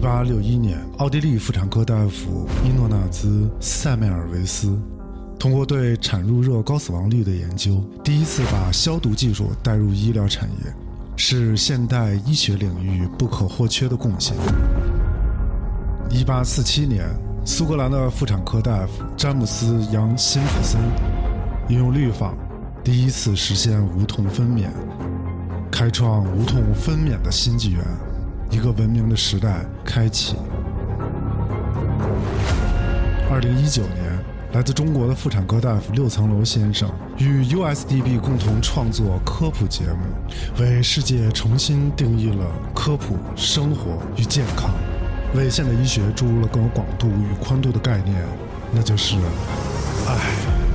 [0.00, 3.28] 一八六一年，奥地利妇产科大夫伊诺纳兹·
[3.60, 4.80] 塞梅尔维斯
[5.38, 10.74] 通过对产褥热高死亡率的研究，第一次把消毒技术带入医疗产业，
[11.16, 14.34] 是现代医学领域不可或缺的贡献。
[16.08, 17.04] 一八四七年，
[17.44, 20.80] 苏格兰的妇产科大夫詹姆斯·杨辛普森
[21.68, 22.32] 应用氯仿，
[22.82, 24.70] 第一次实现无痛分娩，
[25.70, 27.84] 开创无痛分娩的新纪元，
[28.50, 30.36] 一个文明的时代开启。
[33.30, 34.18] 二零一九年，
[34.52, 42.44] 来自中国的妇产科大夫六层楼先生与 USDB 共同创作科普节目，为世界重新定义了
[42.74, 44.70] 科普、生活与健康。
[45.32, 48.16] 为现代医学注入了更有广度与宽度的概念，
[48.72, 49.14] 那就是
[50.08, 50.69] 爱。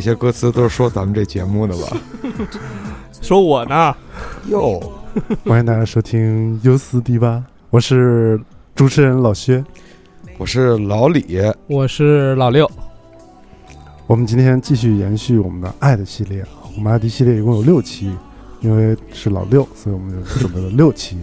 [0.00, 1.94] 这些歌词都是说咱们这节目的吧？
[3.20, 3.94] 说我呢？
[4.48, 4.80] 哟，
[5.44, 8.40] 欢迎大家收听优思迪吧，我是
[8.74, 9.62] 主持人老薛。
[10.38, 12.66] 我是老李，我是老六。
[14.06, 16.42] 我们今天继续延续我们的爱的系列，
[16.74, 18.10] 我们爱的系列一共有六期，
[18.62, 21.18] 因为是老六，所以我们就准备了六期。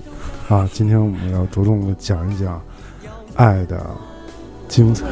[0.50, 2.62] 啊，今天我们要着重的讲一讲
[3.38, 3.84] 爱的
[4.68, 5.04] 精彩。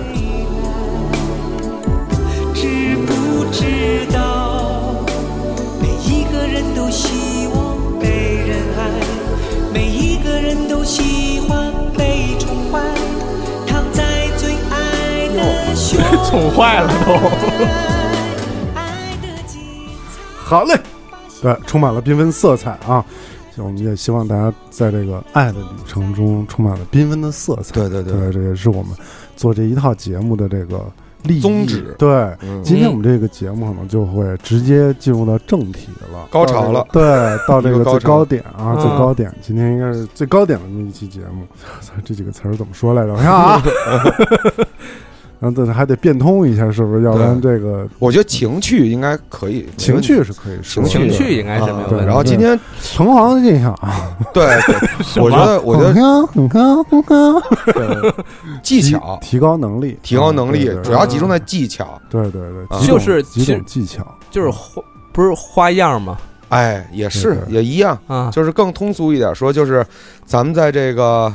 [16.29, 17.15] 宠坏了都。
[20.45, 20.79] 好嘞，
[21.41, 23.03] 对，充满了缤纷色彩啊！
[23.57, 27.73] 我们也希望大家在这个爱的旅程中充满了缤纷的色彩。
[27.73, 28.91] 对对对对，这也是我们
[29.35, 30.79] 做这一套节目的这个
[31.23, 32.07] 利益宗旨对，
[32.41, 36.27] 嗯今天我们这个节目可能就会直接进入到正题了。
[36.29, 37.01] 高潮了，对，
[37.47, 41.47] 到这个最高点啊，嗯最高点，今天应该是最高点的那一期节目。
[42.05, 43.13] 这几个词儿怎么说来着？
[43.13, 43.63] 我看啊，
[45.39, 47.03] 然后这还得变通一下，是不是？
[47.03, 51.99] 要不然这个我觉得情趣应该可以，情趣是可以情，情趣应该是没有。
[52.05, 53.73] 然后今天城隍印象。
[53.81, 58.13] 啊，对，对我觉得 我觉得很高很高很高，
[58.63, 59.19] 技巧。
[59.21, 64.81] 提高能力，提高能力主要集中在技巧，对对对，就是几其实种技巧，就是花，
[65.11, 66.17] 不是花样吗？
[66.49, 69.85] 哎，也是也一样，啊，就是更通俗一点说，就是
[70.25, 71.33] 咱们在这个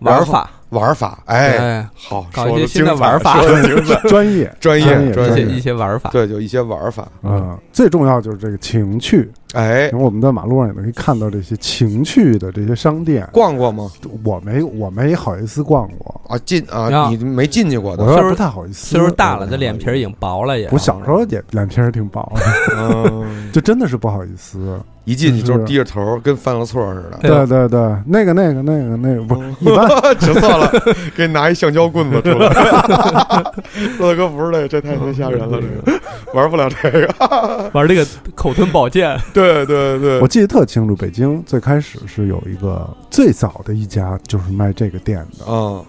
[0.00, 3.40] 玩法，玩法，哎，哎，好，搞一些新的玩法。
[4.08, 5.46] 专业专专业专业。
[5.46, 6.10] 一些玩法。
[6.10, 9.30] 对，就一些玩法，啊，最重要就是这个情趣。
[9.54, 9.88] 哎。
[9.92, 13.90] 因，为我们在马路上也能看到这些情趣的这些商店，逛过吗？
[14.24, 18.88] 我没我没好意思逛过，啊，进啊，你没进去过的，我有点不太好意思。
[18.88, 20.68] 岁数大了，嗯这脸皮儿已经薄了也。
[20.70, 22.42] 我小时候也脸皮儿挺薄的，
[22.76, 24.78] 嗯， 就真的是不好意思。
[25.04, 27.18] 一进去就是是低着头，跟犯了错似的。
[27.22, 27.30] 对。
[27.30, 29.88] 对对对，那个那个那个那个不是一般，
[30.20, 30.72] 知错了，
[31.16, 32.48] 给你拿一橡胶棍子出来。
[33.98, 36.00] 乐哥不是这，这太太吓人了，这个
[36.34, 37.08] 玩不了这个。
[37.72, 45.80] 玩这个口吞宝剑，对对对我，记得特清楚，北京最开始是有一个最早的一家就是卖这个店的，啊，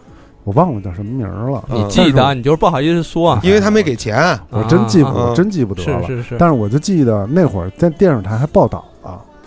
[0.44, 1.64] 我忘了叫什么名儿了。
[1.70, 3.40] 你嗯记得，你就是不好意思说。
[3.44, 4.38] 因为他没给钱。
[4.50, 6.02] 我真记不，啊我真记不得了。
[6.08, 6.36] 是是是。
[6.40, 8.99] 但是我就记得那会儿在电视台还报道了，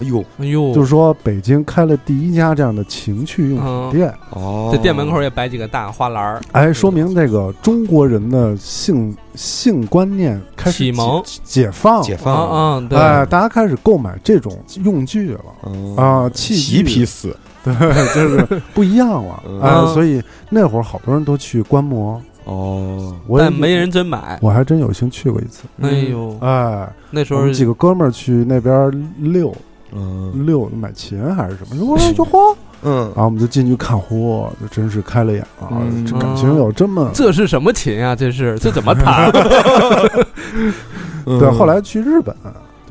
[0.02, 11.22] 哎呦，哎呦，就是说北京开了第一家这样的情趣用品店，哦，这店门口也摆几个大花篮儿，哎，说明这个中国人的性性观念开始启蒙。
[11.24, 14.52] 解解放，解啊放，嗯，对，哎，大家开始购买这种
[14.82, 15.40] 用具了。
[15.66, 15.96] 嗯。
[15.96, 16.82] 啊，器皮具。
[16.82, 17.74] 皮死， 对，
[18.14, 19.60] 就是不一样了，嗯。
[19.60, 24.38] 哎，嗯所以那会儿好多人都去观摩，哦，我也但没人真买。
[24.42, 29.54] 我还真有幸去过一次，哎呦，哎，那时候几个哥们儿去那边溜
[29.94, 30.46] 嗯。
[30.46, 33.00] 六买琴还是什么，我说就嚯，嗯。
[33.14, 38.16] 然，后我们就进去看，嚯，就真是开了眼了，嗯这感情有这么这是什么琴啊？
[38.16, 39.30] 这是这怎么弹
[41.24, 42.34] 对，后来去日本，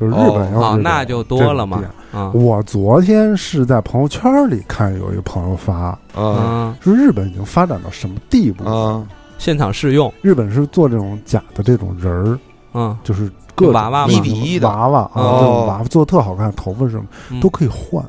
[0.00, 0.52] 就是日本？
[0.54, 1.82] 要是那就多了嘛
[2.12, 2.30] 啊。
[2.32, 6.22] 我昨天是在朋友圈里看有一个朋友发，啊。
[6.22, 6.76] 啊！
[6.80, 8.64] 说日本已经发展到什么地步？
[8.64, 9.06] 啊，
[9.36, 10.12] 现场试用。
[10.22, 12.38] 日本是做这种假的这种人儿，
[12.72, 14.68] 嗯，就是各娃娃一比一的。
[14.68, 15.38] 娃娃啊，哦。
[15.40, 17.40] 这种娃娃做的特好看，头发什么嗯。
[17.40, 18.02] 都可以换，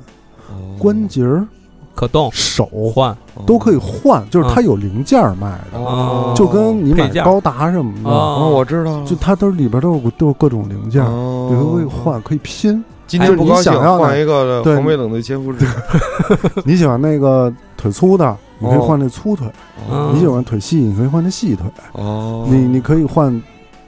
[0.49, 0.75] 哦。
[0.79, 1.45] 关节儿、
[1.95, 2.29] 可动。
[2.31, 3.15] 手换。
[3.47, 12.83] 都可以换，就是它有零件儿卖的，哦，就跟你买高达什么的，我知道了，就它都里边都有都有各种零件你都可以换，可以拼。
[13.07, 14.75] 今天不高兴，就是你想要的换一个对。
[14.75, 15.67] 黄梅冷的千夫指。
[16.63, 19.47] 你喜欢那个腿粗的，你可以哦换那粗腿；
[19.91, 20.13] 嗯。
[20.13, 21.65] 你喜欢腿细，你可以换那细腿。
[21.93, 23.29] 哦，你你可以换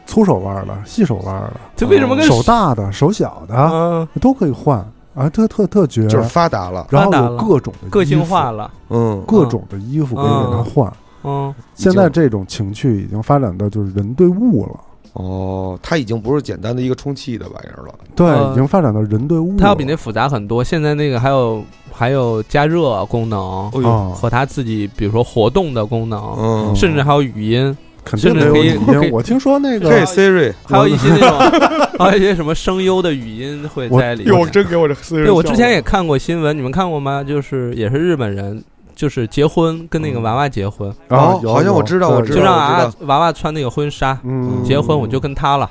[0.06, 4.07] 粗手腕的、细手腕的，这为什么跟手大的、手小的嗯。
[4.22, 4.78] 都可以换
[5.16, 6.07] 啊，特特特绝。
[6.07, 8.69] 就是发达了，然后有各种的个性化了？
[8.90, 10.92] 嗯，各种的衣服可以给他换。
[11.24, 14.80] 嗯，现在这种情趣已经发展到就是人对物了，
[15.13, 19.57] 哦，它已经不是简单的一个充气的玩意儿了，对，呃已经发展到人对物了。
[19.57, 20.63] 它要比那复杂很多。
[20.63, 27.75] 现在那个还有还有加热功能哦和它自己，比如说活动的功能，嗯，甚至还有语音，
[28.06, 29.12] 肯定没有甚至可以。
[29.12, 34.52] 我听说那嘿个 Siri，还有一些那种， 还有一些什么声优的语音会在里面。
[34.52, 37.24] 真给我这 Siri，对，我之前也看过新闻，你们看过吗？
[37.24, 38.63] 就是也是日本人，
[38.96, 45.69] 就是结婚跟那个娃娃结婚，哦好像我知道我知道就让娃娃娃娃穿那个婚纱，嗯结婚我就跟他了，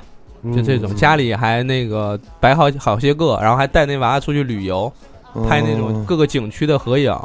[0.53, 4.91] 就这种，家里还那个摆好好些个，然后还带那娃娃出去旅游，
[5.47, 7.15] 拍那种各个景区的合影。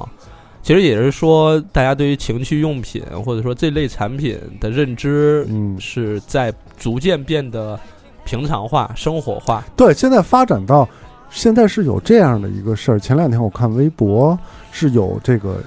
[0.63, 7.79] 其实也是说，大家对于情趣用品或者说这类产品的认知嗯，是在逐渐变得
[8.25, 9.65] 平常化、生活化。
[9.77, 10.89] 对，现在发展到
[11.31, 12.99] 现在是有这样的一个事儿。
[12.99, 14.39] 前两天我看微博
[14.71, 15.63] 是有这个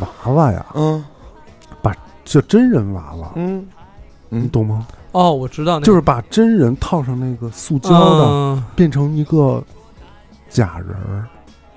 [0.00, 1.04] 娃娃呀，嗯
[1.82, 1.94] 把
[2.24, 3.66] 就真人娃娃，嗯
[4.28, 4.86] 你懂吗？
[5.12, 9.60] 哦，我知道那个，就是把真人套上那个塑胶的，嗯变成一个
[10.48, 11.26] 假人儿，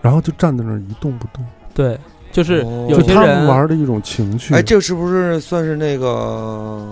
[0.02, 1.44] 然后就站在那儿一动不动。
[1.74, 1.98] 对，
[2.34, 2.88] 就是哦。
[2.90, 4.54] 就他们有些人玩的一种情趣。
[4.54, 6.86] 哎，这是不是算是那个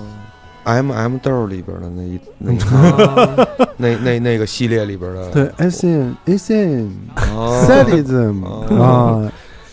[0.63, 3.47] M M 豆里边的那一 那个啊。
[3.75, 5.29] 那那那个系列里边的？
[5.31, 6.91] 对 S N S N
[7.35, 7.65] 哦。
[7.67, 8.75] Sadism 哦。
[8.81, 9.31] 啊，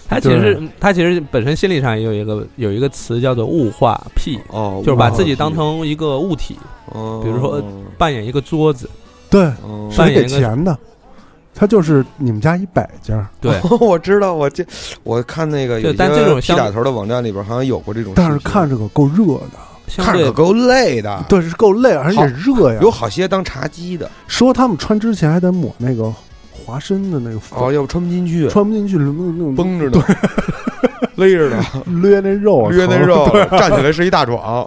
[0.08, 6.56] 他其实他其实本身心理上也有一个有一个词叫做物化癖，哦，就是把自己当成一个物体，
[6.94, 7.62] 哦，比如说
[7.98, 8.88] 扮演一个桌子，
[9.28, 9.52] 对，
[9.94, 10.76] 扮演一个钱的。
[11.58, 14.64] 他就是你们家一摆件儿，对， 我知道，我这
[15.02, 19.58] 我看那个有对但这种屁相打头的网站里边好像有过这种视频，但是看着可够热的，
[19.88, 22.78] 相看着可够累的，对，是够累，而且热呀。
[22.80, 26.14] 有好些当茶几的，说他们穿之前还得抹那个
[26.64, 29.54] 滑身的那个粉，哦，要不穿不进去，穿不进去，那种那种。
[29.56, 30.04] 绷着呢，
[31.16, 31.64] 勒着呢，
[32.00, 34.64] 勒那肉，勒那肉，站起来是一大壮，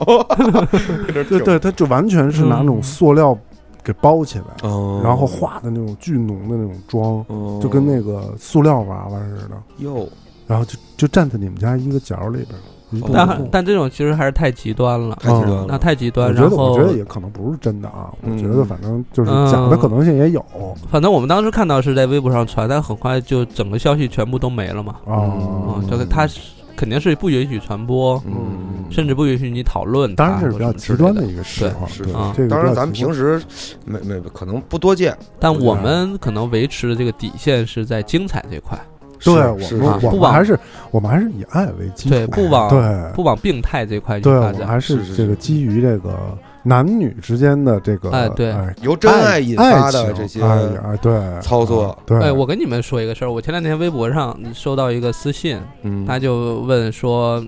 [1.08, 3.38] 对对，它就完全是拿那种塑料
[3.84, 10.08] 给包起来，哦然后画的那种巨浓的那种妆，哦就跟那个塑料娃娃似的，哟，
[10.48, 12.46] 然后就就站在你们家一个角里
[12.92, 13.50] 边，但。
[13.50, 16.30] 但这种其实还是太极端了，太极端了，那太极端。
[16.30, 18.12] 我觉得，然后我觉得也可能不是真的啊。
[18.22, 20.44] 我嗯觉得反正就是假的可能性也有
[20.90, 24.98] 反正我们当时看到是在微博上传，但很快就整个消息全部都没了嘛。
[25.06, 26.40] 啊就是他是
[26.76, 30.26] 肯定是不允许传播，嗯，甚至不允许你讨论它。
[30.26, 33.42] 当然这是比较极端的一个情况，是对啊这个当然，咱们平时
[33.86, 38.80] 没没可能不多见，但我们可能维持的这个底线是在精彩这块，
[39.24, 39.34] 对
[39.64, 40.60] 是我们不往我们还是
[40.92, 43.12] 我们还是以爱为基础，对，不往对。
[43.14, 44.68] 不往病态这块去对，发展。
[44.68, 48.54] 还是是这个基于这个男女之间的这个哎对。
[48.82, 57.44] 由真爱引发的这些情哎哎对操作，对，哎，我跟你们说一个事儿，我前两天微博上收到一个私信，嗯，他就问说，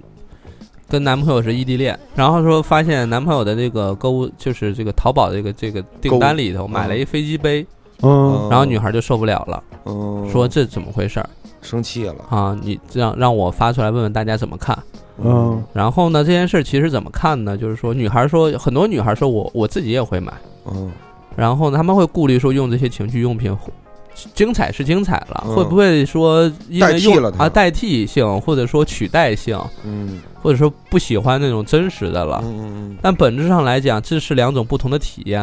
[0.89, 7.65] 跟男朋友是异地恋，然后说发现男朋友的这个购物就是这个淘宝这个这个订单里头买了一飞机杯，
[8.01, 8.47] 嗯。
[8.49, 11.29] 然后女孩就受不了了，嗯说这怎么回事儿
[11.61, 12.57] 生气了，啊？
[12.61, 14.77] 你让让我发出来问问大家怎么看。
[15.21, 15.63] 嗯。
[15.73, 17.57] 然后呢，这件事儿其实怎么看呢？
[17.57, 20.33] 就是说，女孩说，很多女孩说我我自己也会买，
[20.65, 20.91] 嗯。
[21.35, 23.55] 然后呢，他们会顾虑说用这些情趣用品，
[24.35, 25.55] 精彩是精彩了，嗯。
[25.55, 27.45] 会不会说因代为用替了它。
[27.45, 30.21] 啊代替性，或者说取代性，嗯。
[30.41, 32.41] 或者说不喜欢那种真实的了？
[32.43, 35.41] 嗯但本质上来讲，这是两种不同的体验。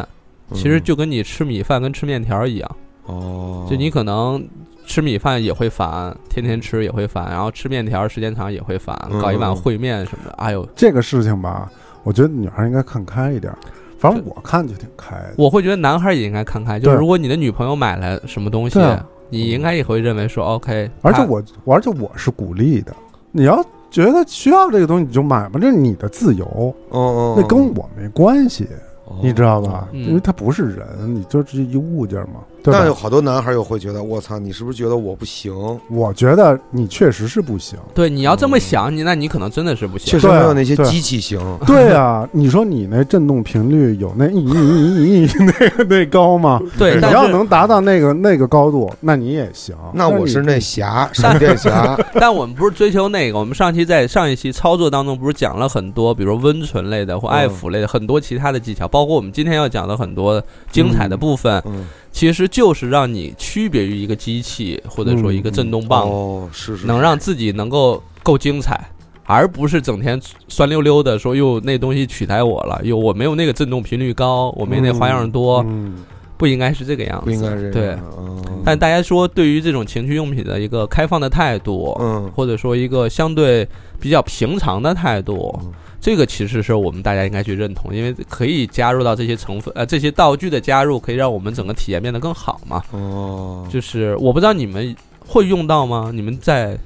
[0.50, 4.46] 嗯，其实就跟你吃米饭跟吃面条一样，哦，就你可能
[4.90, 11.70] 吃米饭也会烦，天天吃也会烦，然后吃面条时间长也会烦，嗯搞一碗烩面什么的，哎呦，这个事情吧，
[12.02, 13.54] 我觉得女孩应该看开一点，
[14.00, 15.34] 反正我看就挺开的。
[15.38, 21.40] 我会觉得男孩也应该看开，就是如果你的女朋友买了什么东西啊，你应该也会认为说 OK，而且我，
[21.72, 22.92] 而且我是鼓励的，
[23.30, 28.66] 你要觉得需要这个东西你就买吧，这是你的自由，嗯嗯，那跟我没关系，
[29.04, 29.86] 哦你知道吧？
[29.92, 32.40] 嗯因为它不是人，你就是一物件嘛。
[32.62, 32.94] 对但有？
[32.94, 35.52] 好多男孩又会觉得，我操，你是不是觉得我不行？
[35.88, 37.78] 我觉得你确实是不行。
[37.94, 40.06] 对，你要这么想，你那你可能真的是不行。
[40.10, 41.40] 确实没有那些对机器行。
[41.66, 46.60] 对啊，你说你那震动频率有那咦咦咦咦那个那高吗？
[46.78, 49.74] 对，你但是要能达到那个那个高度，那你也行。
[49.94, 51.98] 那我是那侠，闪电侠。
[52.14, 68.80] 但我们不是追求那个，我们上期在上一期操作当中不是讲了很多，比如温存类的或爱抚类的很多其他的技巧，包括我们今天要讲的很多精彩的部分，嗯，其实就是让你区别于一个机器或者说一个震动棒，哦，是是，能让自己能够够精彩。
[69.24, 75.98] 而不是整天酸溜溜的说哟那东西取代我了，哟我没有那个震动频率高，我没那花样多，嗯
[76.36, 77.26] 不应该是这个样子。
[77.26, 77.96] 不应该是对。
[78.18, 83.66] 嗯但大家说对于这种情趣用品的一个开放的态度，嗯或者说一个相对
[84.00, 92.82] 比较平常的态度，嗯这个其实是我们大家应该去认同，因为可以加入到这些成分，呃，这些道具的加入，可以让我们整个体验变得更好嘛。
[92.92, 96.10] 哦，就是我不知道你们会用到吗？
[96.14, 96.78] 你们在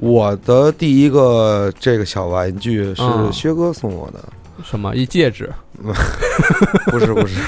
[0.00, 4.18] 我的第一个这个小玩具是嗯薛哥送我的，
[4.64, 5.48] 什么一戒指？
[6.86, 7.40] 不 是不是，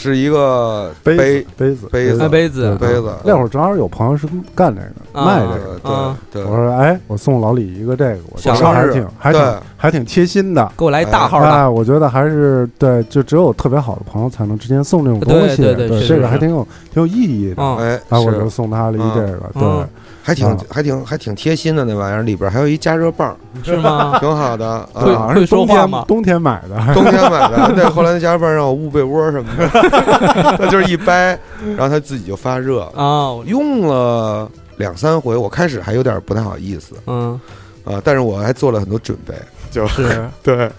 [0.00, 1.86] 是一个杯杯子杯子。
[1.90, 2.76] 杯子杯子。
[2.76, 3.12] 杯子。
[3.24, 6.16] 那会儿正好有朋友是干这个啊卖这个，对啊。
[6.30, 6.42] 对。
[6.42, 8.92] 对，我说哎，我送老李一个这个，我觉小得还生日。
[8.92, 10.70] 挺还挺还挺贴心的。
[10.78, 11.50] 给我来一大号的。
[11.50, 17.56] 哎，我觉得还是对，就只有特别好的朋友才能之间送这种东西，对对对这个还挺有挺有意义的。
[17.58, 19.62] 嗯，哎，然后我就送他了一嗯这个，对。
[19.64, 19.88] 嗯，
[20.28, 20.56] 还挺啊。
[20.70, 24.16] 还挺还挺贴心的那玩意儿，里边还有一加热棒，是吗？
[24.20, 24.86] 挺好的。
[24.92, 26.04] 会啊，好像会是冬天说话吗？
[26.06, 29.68] 冬天买的，冬天买的， 对，后来那加热棒让我捂被窝什么的，
[30.58, 31.38] 他就是一掰，
[31.76, 32.82] 然后它自己就发热。
[32.94, 36.94] 啊，我用了两三回，我开始还有点不太好意思。
[37.06, 37.40] 嗯，
[37.84, 39.34] 啊，但是我还做了很多准备，
[39.70, 40.28] 就是。
[40.42, 40.70] 对，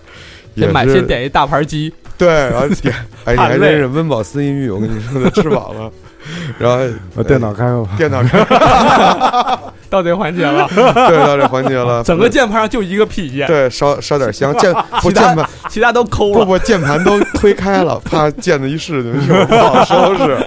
[0.56, 2.94] 也先买先点一大盘鸡，对，然后点，
[3.26, 5.92] 哎，你还真是温饱思淫欲，我跟你说的，吃饱了，
[6.60, 6.86] 然后
[7.16, 8.46] 把电脑开了，电脑开。
[9.90, 14.72] 到这环节了，对到这环节了，整个键盘上就一个 P 键，对烧烧点香，键
[15.02, 16.46] 不键盘其他都抠了。
[16.46, 20.38] 不不键盘都推开了，怕键子一试就不好收拾，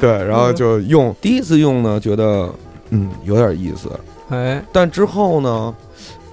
[0.00, 1.14] 对，然后就用。
[1.20, 2.50] 第一次用呢，觉得
[2.90, 3.88] 嗯有点意思，
[4.30, 5.72] 哎，但之后呢，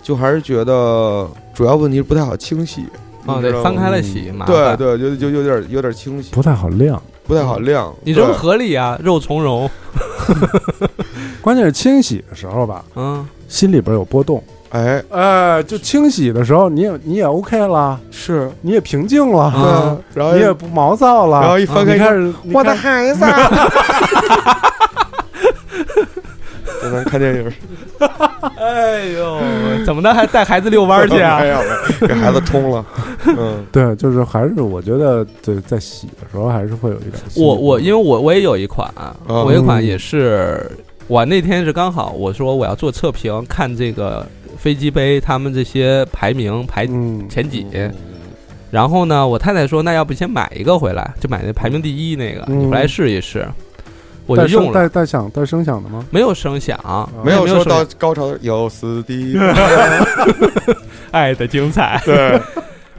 [0.02, 2.88] 就还是觉得主要问题是不太好清洗，
[3.28, 3.64] 啊，你知道吗？
[3.64, 4.76] 得翻开了洗，麻对烦。
[4.76, 7.00] 对，就就有点有点清洗，不太好晾。
[7.32, 7.90] 不太好晾。
[8.04, 8.38] 你这不对。
[8.38, 9.70] 合理啊， 肉从容，
[11.40, 14.44] 关键是清洗的时候吧，嗯，心里边有波动。
[14.72, 15.02] 哎。
[15.10, 21.40] 哎，就清洗的时候，你也你也 OK 了，是，你也平静了，对啊，然后你也不毛躁了。
[21.40, 23.24] 然后一翻开你开始，我的孩子，
[26.84, 27.50] 就能看电影
[28.58, 29.40] 哎呦，
[29.86, 31.40] 怎么的还带孩子遛弯去啊？
[31.40, 31.48] 没？
[31.50, 32.86] 有，给孩子冲了，
[33.26, 33.66] 嗯。
[33.72, 37.80] 对，就是还是我觉得对，在洗的时候还是会有一点我我。
[37.80, 38.92] 因为我我也有一款，
[39.28, 39.44] 嗯。
[39.44, 40.70] 我有一款也是，
[41.08, 44.26] 我那天是刚好我说我要做测评，看这个
[44.58, 47.66] 飞机杯他们这些排名排嗯，前几，
[48.70, 53.46] 然后呢，我太太说那要不先买一个回来，就买那排名第一那个，嗯你回来试一试，
[54.26, 56.04] 我就用了，带带响带声响的吗？
[56.10, 56.78] 没有声响，
[57.24, 59.38] 没有说没有声到高潮有死的，
[61.12, 62.02] 爱的精彩。
[62.06, 62.40] 对，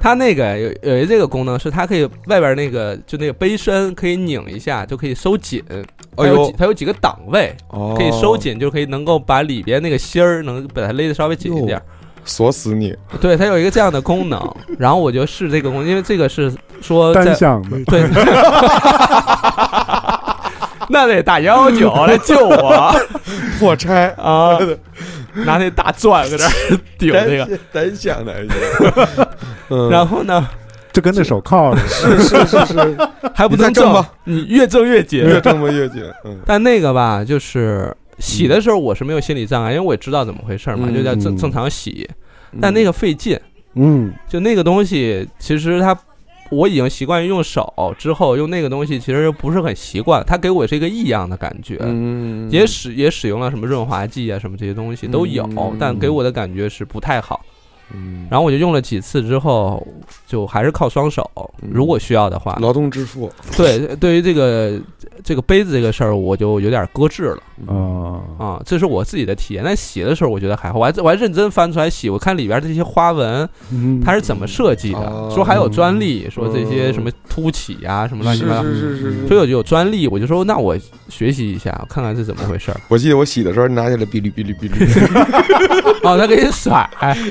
[0.00, 5.76] 它那个有有一这个功能是它可以外边那个就那个杯身可以拧一下就可以收紧，它
[6.24, 11.80] 哎呦有几，它有几个档位哦可以收，紧，就可以能够把里边那个芯儿能把它勒得稍微紧一点。
[12.24, 14.40] 锁死你，对，它有一个这样的功能，
[14.78, 18.02] 然后我就试这个功能，因为这个是说在单向的，对
[20.88, 22.94] 那得打幺幺九来救我。
[23.58, 24.58] 破拆，啊！
[25.34, 26.50] 拿那大钻搁这儿
[26.98, 28.34] 顶那个，单向的，
[29.70, 30.46] 嗯，然后呢？
[30.92, 32.18] 就跟那手铐似的。
[32.18, 32.98] 是是是是，
[33.34, 35.20] 还不能挣吗，你越挣越紧。
[35.20, 36.38] 越挣吧越紧，嗯。
[36.44, 40.94] 但那个吧，就是洗的时候我是没有心理障碍，因为我也知道怎么回事嘛，嗯。
[40.94, 42.06] 就叫正嗯正常洗。
[42.60, 43.40] 但那个费劲，
[43.74, 45.96] 嗯，就那个东西，其实它
[46.52, 51.78] 我已经习惯于用手，之后用那个东西其实不是很习惯，它给我是一个异样的感觉。
[51.80, 57.40] 嗯，也使也使用了什么润滑剂啊，什么这些东西都有，嗯但给我的感觉是不太好。
[57.94, 59.86] 嗯，然后我就用了几次之后，
[60.26, 61.28] 就还是靠双手，
[61.62, 62.58] 嗯如果需要的话。
[62.60, 64.80] 劳动致富，对， 对于这个
[65.24, 67.38] 这个杯子这个事儿，我就有点搁置了。
[67.66, 69.62] 啊啊，这是我自己的体验。
[69.64, 79.28] 但洗的时候我觉得还好，我还我还认真翻出来洗，我看里边这些花纹嗯，它是怎么设计的，哦说还有专利，说这些什么凸起呀、什么乱七八糟，是是是是。
[79.28, 80.76] 所以我就有专利，我就说那我
[81.08, 82.80] 学习一下，看看是怎么回事儿。
[82.88, 86.88] 我记得我洗的时候拿起来哔哩哔哩哔哩哔哩， 哦，他给你甩，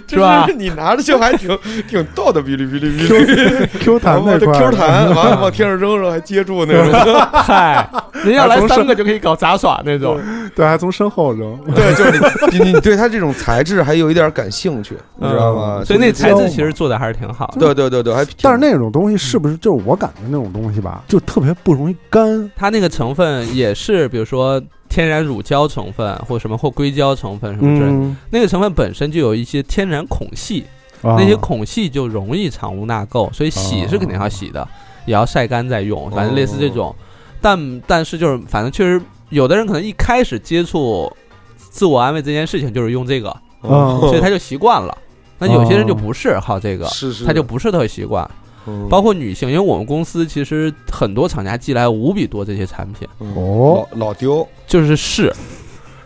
[0.07, 0.47] 是吧？
[0.57, 3.67] 你拿着就还挺 挺逗的，哔哩哔哩哔哩。
[3.79, 7.19] Q 弹然后这那块 Q 弹，完了 往天上扔扔，还接住那种。
[7.31, 7.87] 嗨，
[8.23, 10.19] 人要来三个就可以搞杂耍那种。
[10.55, 12.19] 对，还从身后扔，对，就是
[12.51, 15.77] 你你你对它这种材质还有一点感兴趣，你知道吗？
[15.79, 17.59] 嗯所以那材质其实做的还是挺好的。
[17.59, 30.65] 对对对对，还但是那种东西是不是就是我感觉那种东西吧，就特别不容易干它那个成分也是，比如说天然乳胶成分或什么或硅胶成分什么之类的，嗯，那个成分本身就有一些天然孔隙，
[31.01, 31.15] 啊。
[31.17, 34.67] 那些孔隙就容易藏污纳垢，所以洗是肯定要洗的，
[35.05, 36.93] 也要晒干再用，反正类似这种。
[37.39, 41.11] 但但是就是反正确实，有的人可能一开始接触
[41.57, 43.29] 自我安慰这件事情就是用这个，
[43.61, 44.95] 啊所以他就习惯了。
[45.39, 48.29] 那有些人就不是好这个，是是，他就不是特习惯。
[48.67, 48.87] 嗯。
[48.89, 53.33] 包括女性，因为我们公司其实很多厂家寄来无比多这些产品，嗯。
[53.35, 53.87] 哦。
[53.91, 55.33] 老老丢，就是试，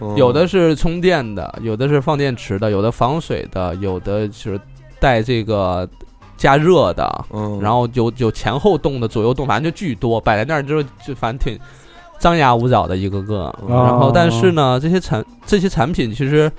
[0.02, 0.16] 嗯。
[0.16, 4.60] 有的是充电的，有的是放电池的，有的防水的，有的就是
[5.00, 5.88] 带这个
[6.38, 11.60] 加热的，嗯，然后有有前后动的，左右动，反正就巨多，摆在那儿之后就反正挺
[12.20, 13.54] 张牙舞爪的一个个。
[13.68, 16.52] 嗯然后但是呢，这些产这些产品其实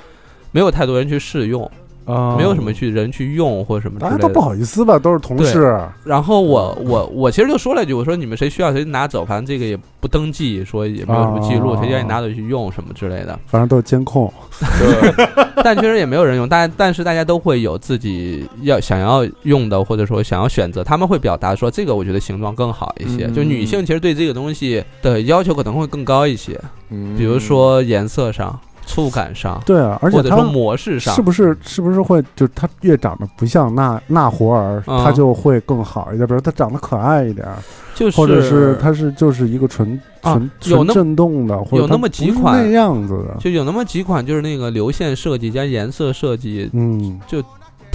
[0.50, 1.70] 没有太多人去试用，啊，
[2.06, 4.16] 没有什么去人去用或者什么之类的。
[4.16, 11.78] 大家都不好意思吧，都是同事，然后我我我其实就说了一句，我说你们谁需要谁拿走，反正这个也不登记，说也没有什么记录，哦。
[11.80, 13.38] 谁愿意拿走去用什么之类的。
[13.46, 15.26] 反正都是监控，对。
[15.64, 23.26] 但确实也没有人用，但但是大家都会有自己要想要用的，或者说想要选择，他们会表达说这个我觉得形状更好一些。
[23.26, 23.34] 嗯。
[23.34, 26.60] 就女性其实对这个东西的要求可能会更高一些，
[26.90, 27.16] 嗯。
[27.16, 31.14] 比如说颜色上、触感上，对啊，而且或者说他模式上。
[31.14, 31.20] 是。
[31.20, 35.04] 不是是不是会就它越长得不像那那活儿，嗯。
[35.04, 37.46] 他就会更好一点，比如它长得可爱一点，
[37.94, 47.20] 就是或者是它是就是一个纯啊纯纯震动的，或者有那么几款那样子的，就有那么几款，就是那个流线设计加颜色设计，嗯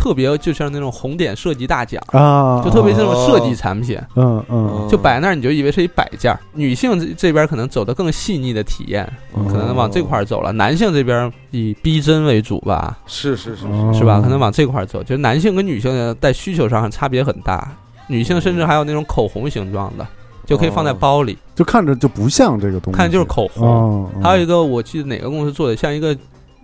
[0.01, 4.01] 特别就像那种红点设计大奖，啊，就特别这种设计哦产品。
[4.15, 6.39] 嗯嗯就摆那儿，你就以为是一摆件儿。
[6.53, 10.51] 女性这这边可能走的更细腻的体验，嗯可能往这块儿走了。
[10.51, 14.20] 男性这边以逼真为主吧，是是是，是，是吧？
[14.20, 15.03] 可能往这块儿走。
[15.03, 17.72] 就是男性跟女性的在需求上差别很大，
[18.08, 20.08] 女性甚至还有那种口红形状的，
[20.48, 24.09] 就可以放在包里，就看着就不像这个东西，看就是口红。
[24.24, 26.18] 还有一个我记得哪个公司做的，像一个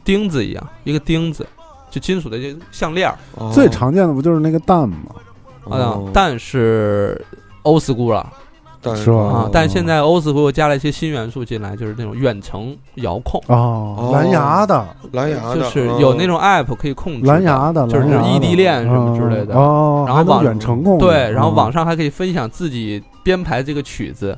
[0.03, 1.45] 钉子一样，一个钉子，
[1.97, 4.97] 就金属的这个项链儿哦最常见的不就是那个蛋吗？
[5.69, 7.19] 啊哦，但是
[7.63, 8.31] old school 了
[8.79, 13.41] 但是吧啊，但现在 old school 加了一些新元素进来，就是那种远程遥控。
[13.47, 19.55] 哦哦，蓝牙的，蓝牙的就是嗯有那种 app 可以控制蓝牙的，就是那种异地恋什么之类的。
[19.55, 24.37] 哦，然后网远程控，对，然后嗯网上还可以分享自己编排这个曲子，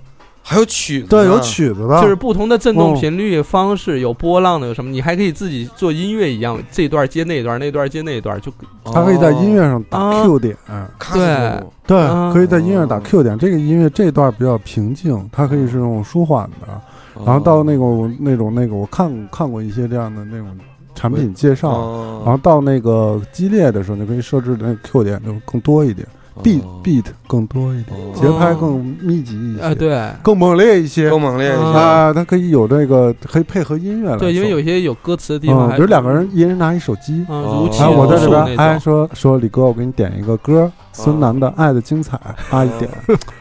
[0.50, 8.52] 还有曲子，对有曲子的，就是不同的震动哦频率方式，有波浪的，有什么，你还可以自己做音乐一样，这段接那段，那段接那段，就
[8.84, 10.24] 它可以在音乐上打啊。
[10.24, 10.58] Q 点，
[10.98, 11.64] 卡对。
[11.86, 13.38] 对啊，可以在音乐上打 Q 点。
[13.38, 16.82] 这个音乐这段比较平静，它可以是那种舒缓的。
[17.24, 20.48] 然后到那个那种那个，我看看过一些这样的那种
[20.96, 22.22] 产品介绍，哦。
[22.26, 26.08] 然后到那个激烈的时候，你可以设置那个 Q 点就更多一点
[26.44, 26.82] ，beat 哦。
[26.84, 28.14] beat 更多一点，哦。
[28.16, 37.42] 节拍更密集一啊，些，对更猛烈一些更猛烈一些，啊，它可以有这个可以配合音乐来对，因为有些有歌词的地方比如两个人一人拿一手机，啊，
[37.90, 42.18] 我在这边，哎，说说李哥，我给你点一个歌，孙楠的《爱的精彩》，
[42.56, 42.90] 啊一点，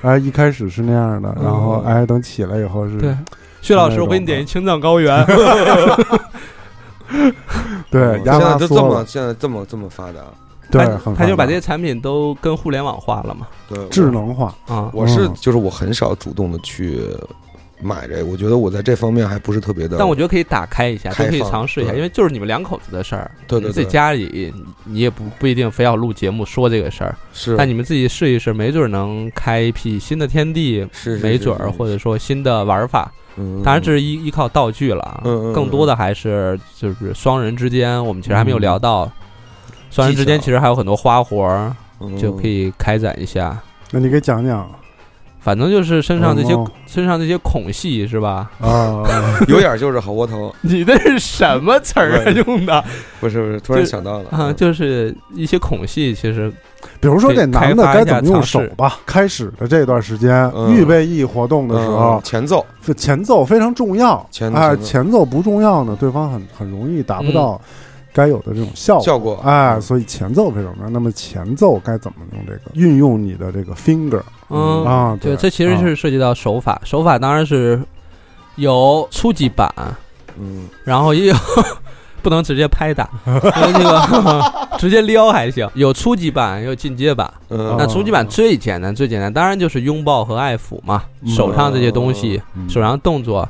[0.03, 3.17] 哎，一开始是那样的，然后哎，等起来以后是，对，
[3.63, 5.25] 薛老师，我给你点一《青藏高原
[7.91, 10.21] 》对，哦 现在就这么，现在这么这么发达，
[10.71, 13.47] 对，他就把这些产品都跟互联网化了嘛。
[13.69, 17.01] 对，智能化，啊，我是嗯就是我很少主动的去
[17.81, 23.31] 买这个，我觉得我在这方面还不是特别的，但我觉得可以打开一下，都可以尝试一下，因为就是你们两口子的事儿。
[23.47, 24.53] 对对自己家里
[24.85, 33.11] 你也不不一定非要录节目说这个事儿，是但你们自己试一试，没准儿能开一辟新的天地，是是没准儿或者说新的玩法。
[33.41, 39.09] 嗯当然这是依依靠道具了啊嗯嗯嗯，更多的还是就是双人之间，我们其实还没有聊到。
[39.91, 43.59] 双人之间其实还有很多花活儿，嗯就可以开展一下。
[43.91, 44.69] 那你给讲讲，
[45.41, 46.55] 反正就是身上这些
[46.87, 48.51] 身上这些孔隙是吧？
[48.61, 49.03] 啊，
[49.49, 52.85] 有点就是好窝头，你这是什么词儿啊用的
[53.21, 54.53] 不是不是，突然想到了啊？
[54.53, 56.53] 就是一些孔隙，其实
[57.01, 58.99] 比如说这男的该怎么用手吧？
[59.07, 64.25] 开始的这段时间，嗯预备役活动的时候嗯，前奏，这前奏非常重要。
[64.31, 67.59] 前哎，前奏前奏不重要呢，对方很很容易达不到
[68.19, 69.05] 该有的这种效果。
[69.05, 70.91] 效果哎，嗯所以前奏非常重要。
[70.91, 72.61] 那么前奏该怎么用这个？
[72.75, 77.81] 运用你的这个 finger 嗯啊，对，这其实是涉及到手法，手法当然是
[78.57, 79.73] 有初级版，
[80.41, 81.35] 嗯然后也有
[82.23, 85.69] 不能直接拍打， 因为这个 直接撩还行。
[85.75, 87.33] 有初级版，也有进阶版。
[87.51, 93.49] 嗯那初级版最简单，最简单，当然就是拥抱和爱抚嘛，嗯手上这些东西，嗯手上动作。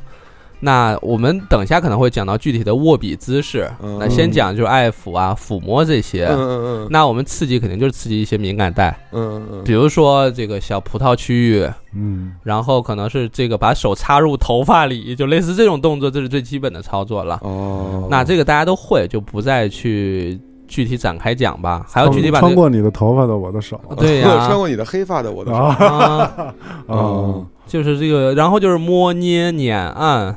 [0.61, 3.97] 那我们等一下可能会讲到具体的握笔姿势，嗯。
[3.99, 6.25] 那先讲就是爱抚啊、抚摸这些。
[6.25, 9.63] 嗯嗯那我们刺激肯定就是刺激一些敏感带，嗯嗯。
[9.63, 12.33] 比如说这个小葡萄区域，嗯。
[12.43, 17.39] 然后可能是这个把手插入头发里，就类似这种动作，这是最基本的操作了。
[17.41, 21.85] 哦，那这个大家都会，就不再去具体展开讲吧。
[21.89, 23.79] 还有具体把这穿过你的头发的我的手。
[23.97, 24.27] 对呀。
[24.45, 25.75] 穿过你的黑发的我的手，啊。
[25.77, 26.55] 啊，
[26.87, 30.35] 啊，就是这个，然后就是摸捏捻按，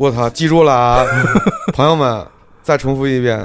[0.00, 1.04] 我操，记住了啊，
[1.76, 2.24] 朋友们，
[2.62, 3.38] 再重复一遍，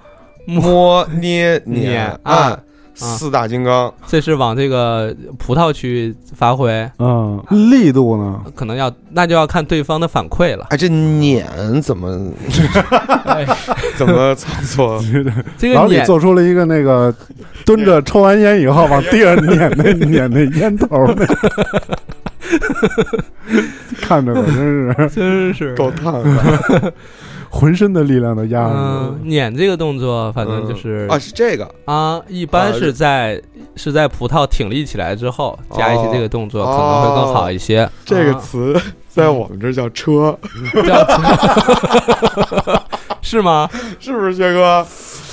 [0.44, 2.62] 摸捏捻捻按按
[2.94, 8.40] 四大金刚，这是往这个葡萄区发挥，嗯，力度呢？
[8.54, 10.66] 可能要那就要看对方的反馈了。
[10.68, 12.30] 哎，这碾怎么
[13.24, 13.46] 哎，
[13.96, 15.02] 怎么操作？
[15.56, 17.12] 这然后你做出了一个那个
[17.64, 21.26] 蹲着抽完烟以后往地上撵那撵那烟头那，
[24.00, 25.10] 看着我 真是。
[25.14, 25.74] 真是。
[25.74, 26.92] 够烫的
[27.50, 31.70] 浑身的力量都压上嗯，捻这个动作，反正就是啊，是这个。
[31.84, 33.40] 啊，一般啊是在
[33.76, 37.88] 是在葡萄挺立起来之后加一些这个动作，哦可能会更好一些。
[38.06, 38.38] 这个啊。
[38.40, 38.74] 词
[39.08, 40.34] 在我们这叫车，
[40.86, 41.06] 叫
[43.20, 43.68] 是吗？
[44.00, 44.86] 是不是薛哥？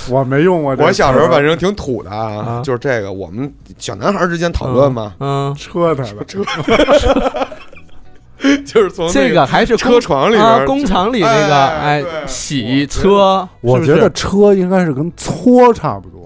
[0.06, 0.12] 去。
[0.14, 6.42] 我没用过我小时候反正挺土的啊啊，就是这个，我们小男孩之间讨论嘛，嗯， 车他的，车，
[8.64, 16.19] 就是从这个还是车床里边啊，工厂里那个哎洗车，我觉得车应该是跟搓差不多。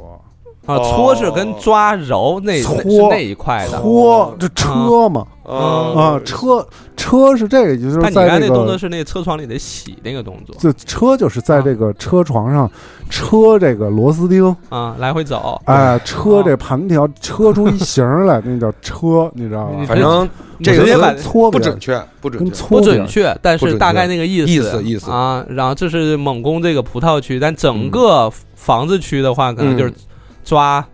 [0.67, 3.81] 啊，哦搓是跟抓揉那搓是那一块的。
[3.81, 5.27] 搓这车嘛。
[5.45, 5.95] 嗯。
[5.95, 10.57] 啊，车车是这个，就是但你刚才在这个那动作是那个车床里的洗那个动作。
[10.59, 12.71] 就车就是在这个车床上
[13.11, 15.61] 车这个螺丝钉，啊，来回走。
[15.67, 19.85] 哎，车这盘条车出一形儿来，那叫车， 你知道吗？
[19.87, 20.29] 反正
[20.63, 22.67] 这个搓不不准确，不准确。
[22.67, 23.75] 不准确，但不准确。
[23.75, 24.51] 是大概那个意思。
[24.51, 25.11] 意思意思。
[25.11, 25.45] 啊。
[25.51, 29.93] 然后这是猛攻这个葡萄区，但整个房子区的话，可能就是
[30.45, 30.87] 抓、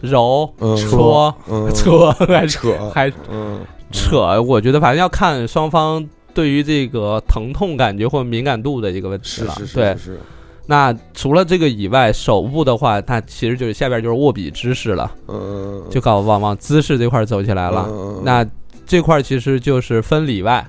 [0.00, 4.40] 揉、嗯搓、嗯， 扯，还扯，还嗯，扯。
[4.42, 9.54] 我觉得反正要看双方对于这个疼痛感觉或敏感度的一个问题了。
[9.54, 10.20] 是是是对，是，
[10.66, 17.88] 那除了这个以外，手部的话，它其实就是下边就是握笔姿势了，嗯，就搞往往姿势这块走起来了。
[17.90, 18.46] 嗯那
[18.86, 20.66] 这块其实就是分里外，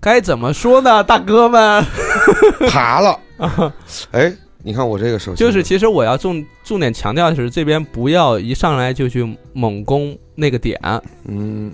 [0.00, 1.84] 该怎么说呢，大哥们？
[2.70, 3.18] 爬了。
[4.12, 4.32] 哎，
[4.66, 10.76] 你看我这个手机，就是其实我要重重点强调的是，这边不要一上来就去猛攻那个点，
[11.28, 11.72] 嗯，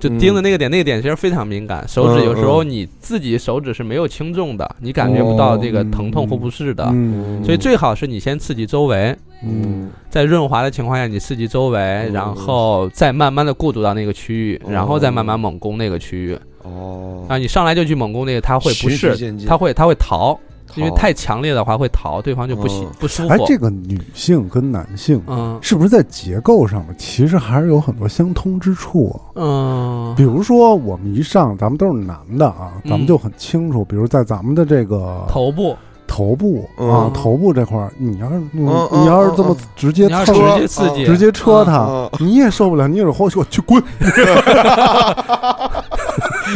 [0.00, 6.84] 就盯着那个点，那个点其实非常敏感，手指嗯有时候你自己手指是没有轻重的，你感觉不到这个哦疼痛或不适的。
[6.92, 16.36] 嗯所以最好是你先刺激周围，嗯在润滑的情况下，你刺激周围，嗯然后再慢慢的过渡到那个区域，哦然后再慢慢猛攻那个区域。
[16.64, 20.38] 哦，啊，你上来就去猛攻那个，他会不适渐，进他会他会逃，
[20.74, 23.34] 因为太强烈的话会逃，对方就不喜哦不舒服。
[23.34, 25.58] 哎，这个女性跟男性嗯。
[25.60, 29.20] 是不是在结构上面其实还是有很多相通之处啊？
[29.36, 30.14] 嗯。
[30.16, 43.82] 比如说我们一上，咱们都是男的啊，嗯咱们就很清楚，比如在咱们的这个头部，头部嗯啊，头部这块儿，你要是你要是这么嗯直接你要直蹭接刺激，直接戳啊他，你也受不了，你也是后去我去滚，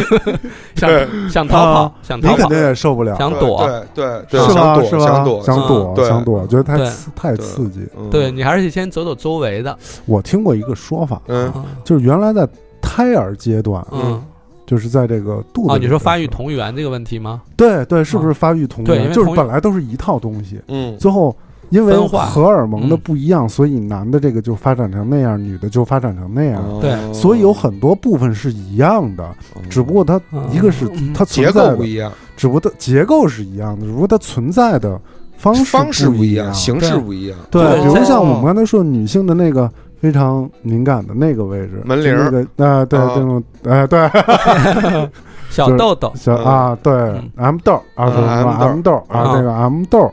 [0.76, 3.66] 想想逃跑，想逃跑你肯定，也受不了，想躲。
[3.94, 4.74] 对对对，是吧？
[4.74, 5.04] 想躲是吧？
[5.06, 7.80] 想躲嗯想躲，想躲，觉得太刺太刺激。
[7.98, 12.46] 嗯对你还是先走走周围的，我听过一个说法，嗯嗯就是原来在
[12.80, 14.22] 胎儿阶段，嗯
[14.66, 17.42] 就是在这个肚子哦，里你说发育同源这个问题吗？
[17.56, 19.12] 对对，是不是发育同源？
[19.12, 21.34] 就是本来都是一套东西，嗯最后
[21.70, 23.00] 因为荷尔蒙的嗯。
[23.04, 26.62] 不一样，所以男的这个就发展成那样，女的就发展成那样。
[26.62, 26.78] 哦。
[26.80, 27.12] 对。
[27.12, 29.28] 所以有很多部分是一样的，
[29.68, 31.12] 只不过它嗯一个是嗯。
[31.12, 35.00] 它结，构不一样，只不过它结构是一样的，只不过它存在的
[35.36, 37.38] 方式方式不一样，形式不一样。
[37.50, 42.30] 对，比如像我哦们刚才说女性的那个非常敏感的那个位置，门铃儿。
[42.30, 43.12] 那个啊，对啊。
[43.14, 45.10] 这种，哎，对，就 是
[45.50, 46.92] 小豆豆，小嗯啊，对。
[46.92, 49.36] 嗯，M 豆啊，嗯什么 M 豆啊，啊。
[49.36, 50.12] 这个 M 豆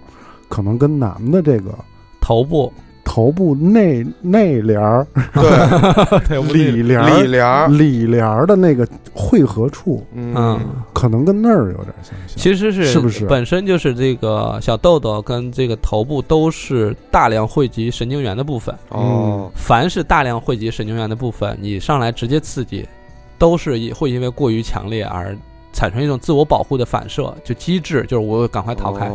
[0.54, 1.74] 可能跟男的这个
[2.22, 2.72] 头部，
[3.04, 5.08] 头部内内帘儿、
[6.30, 10.62] 对，里帘儿、里帘儿，里帘儿的那个汇合处，嗯，
[10.94, 12.38] 可能跟那儿有点相像。
[12.38, 13.26] 其实是是不是？
[13.26, 18.76] 本身就是这个小豆豆跟这个头部都是大量汇集神经元的部分。
[18.90, 22.88] 哦，凡是大量汇集神经元的部分，你上来直接刺激，
[23.40, 25.36] 都是会因为过于强烈而
[25.74, 29.10] 产生一种自我保护的反射，就机制，就是我赶快逃开。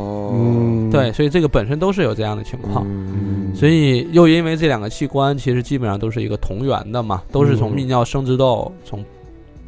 [0.90, 2.84] 对，所以这个本身都是有这样的情况。
[2.86, 9.02] 嗯，所以又因为这两个器官其实基本上都是一个同源的嘛，都是从嗯泌尿生殖窦从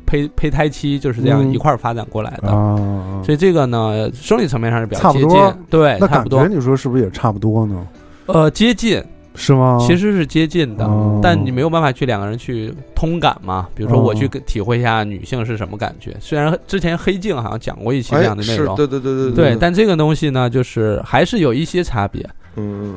[0.05, 2.49] 胚胚胎期就是这样嗯一块儿发展过来的。
[2.51, 7.87] 啊，所以这个呢，生理层面上是比较接近差不多，对，那感觉差不多，你说是不是也差不多呢？
[8.27, 9.03] 呃，接近，
[9.41, 9.79] 是吗？
[9.81, 13.67] 其实是接近的，哦但你没有办法去两个人去通感嘛。
[13.75, 22.29] 比如说，我去哦体会一下女性是什么感觉，虽然之前黑镜好像讲过一期这哎样的内容，是对对对对对，但这个东西呢，就是还是有一些差别。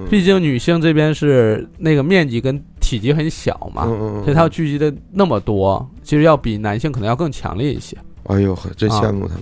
[0.10, 7.96] 毕竟女性这边是那个面积跟体积很小嘛，嗯嗯，所以它要聚集的那么多，其实要比男性可能要更强烈一些。
[8.26, 9.36] 哎呦呵，真羡慕他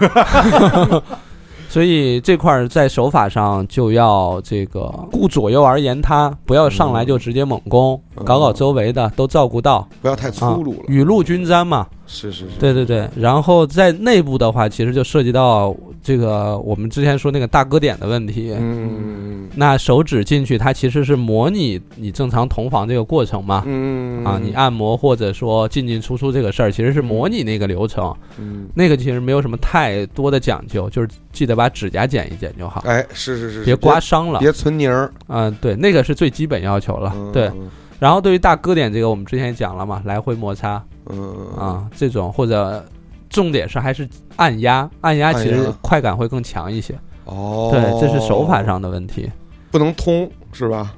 [0.00, 1.02] 们，
[1.68, 8.24] 所以这块儿在手法上就要这个顾左右而言他，不要上来就直接猛攻，嗯。
[8.24, 9.86] 搞搞周围的都照顾到。
[10.00, 11.86] 不要太粗啊鲁了，，雨露均沾嘛。
[12.06, 18.54] 是是是，对对对，然后在内部的话，其实就涉及到这个我们之前说那个大哥点的问题。
[18.58, 23.62] 嗯那手指进去，它其实是模拟你正常同房这个过程嘛。
[23.66, 34.38] 嗯啊，你按摩或者说进进出出这个事儿，其实是模拟那个流程，嗯，那个其实没有什么太多的讲究，就是记得把指甲剪一剪就好，哎，是是是，别刮伤了。
[34.38, 37.12] 别存泥儿，嗯，对，那个是最基本要求了。
[37.16, 37.50] 嗯对，，
[37.98, 40.80] 然后对于大哥点这个，我们之前也讲了嘛，来回摩擦。
[41.10, 41.48] 嗯。
[41.56, 42.84] 啊，这种或者
[43.28, 46.98] 重点是还是按压，按压其实快感会更强一些。
[47.24, 49.30] 哦，对，这是手法上的问题。
[49.70, 50.94] 不能通是吧？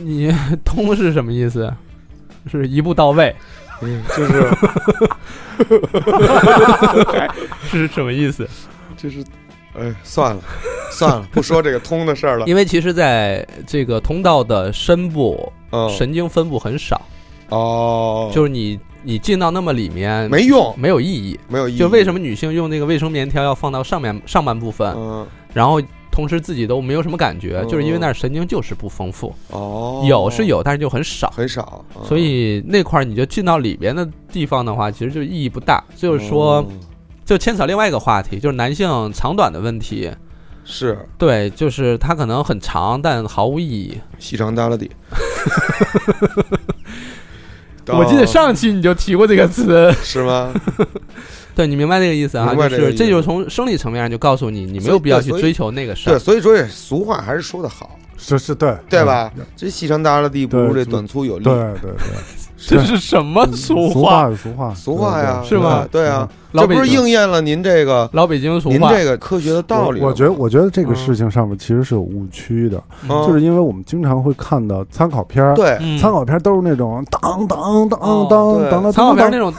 [0.00, 0.32] 你
[0.64, 1.72] 通是什么意思？
[2.50, 3.34] 是一步到位
[3.82, 4.48] 嗯，就是
[7.68, 8.48] 是什么意思？
[8.96, 9.24] 就是，
[9.76, 10.42] 哎，算了
[10.90, 17.00] 算了，不说这个通的事儿了， 因为其实在这个通道的深部，嗯，神经分布很少，
[17.50, 21.38] 哦，就是你你进到那么里面没用，没有意义。
[21.48, 31.32] 没有意义，就为什么女性用那个卫生棉条要放到上面上半部分，嗯，然后同时自己都没有什么感觉，嗯就是因为那儿神经就是不丰富，哦，有是有，但是就很少。
[31.36, 35.84] 很少，嗯所以那块儿你就进到里边的地方的话，其实就意义不大。
[35.94, 36.66] 就是说，哦
[37.24, 40.10] 就牵扯另外一个话题，就是男性长短的问题。
[40.68, 43.96] 是对，就是它可能很长，但毫无意义。
[44.18, 44.90] 细长耷拉底。
[47.94, 50.52] 我记得上期你就提过这个词，是吗？
[51.54, 52.54] 对你明白这个意思啊？
[52.54, 56.12] 就是这就是从生理层面上就告诉你，你没有必要去追求那个事儿。
[56.12, 58.76] 对，所以说这俗话还是说的好，是是对。
[58.90, 59.32] 对吧？
[59.38, 59.44] 嗯？
[59.56, 61.44] 这细长大的地不如这短粗有力。
[61.44, 61.96] 对，对对，
[62.58, 64.30] 这是什么俗俗话？
[64.36, 64.74] 俗话。
[64.74, 66.28] 俗话呀，是吧对啊，
[66.62, 68.76] 这不是应验了您这个老北京俗话。
[68.76, 70.00] 您这个科学的道理。
[70.00, 78.28] 我我觉得，我觉得这个嗯事情上面其实是有误区的，嗯就是因为我们经常会看到参考片儿，对，嗯参考片儿都是那种当当当当
[78.70, 79.52] 当当参考片那，种，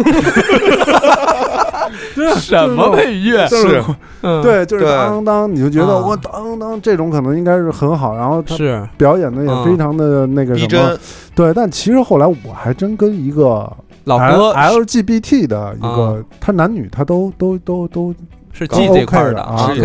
[2.38, 3.48] 什么配乐？
[3.48, 3.84] 是
[4.22, 11.00] 嗯，对，就是对当当，你就觉得啊我当当这种可能应该是很好，然后他是表演的也非常的那个逼什么真，，
[11.36, 13.72] 对，但其实后来我还真跟一个
[14.06, 18.14] 老哥 LGBT 的一啊个，他男女他都都都都
[18.52, 19.82] 是 G 这块儿的啊是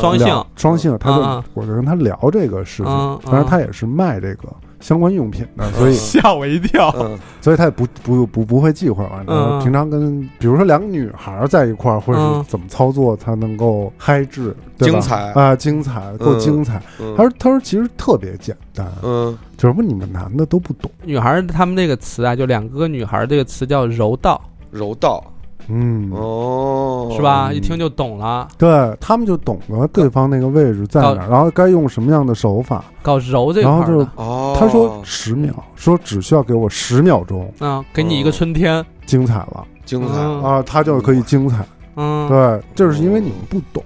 [0.00, 1.44] 双性双性，他就啊啊。
[1.54, 4.48] 我就跟他聊这个事嗯情，当然嗯他也是卖这个
[4.80, 6.92] 相关用品的，所以 吓我一跳。
[6.98, 9.22] 嗯，所以他也不不不不会忌讳嘛。
[9.26, 12.42] 然后嗯平常跟比如说两个女孩儿在一块儿，或者嗯。
[12.42, 15.32] 是怎么操作才能够嗨制，精彩。
[15.34, 16.82] 啊，精彩够嗯精彩。
[17.00, 17.14] 嗯。
[17.16, 19.36] 他说他说其实特别简单，嗯。
[19.56, 24.40] 就是不你们男的都不懂，女孩儿她们那个词啊，就两个女孩儿这个词叫柔道，
[24.70, 25.22] 柔道
[25.68, 27.48] 嗯，哦，是吧？
[27.50, 32.84] 嗯一听就懂了，对他们就懂了对方那个位置在哪儿，然后该用什么样的手法。
[33.02, 34.10] 搞柔这然后就块儿的。
[34.16, 38.84] 哦，他说十秒，说只需要给我十秒钟，啊，给你一个春天。
[39.06, 41.64] 精彩了精彩，嗯啊，他就可以精彩。
[41.96, 43.82] 嗯，对，就是因为你们不懂，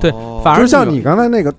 [0.00, 1.52] 对哦反而就像你刚才那个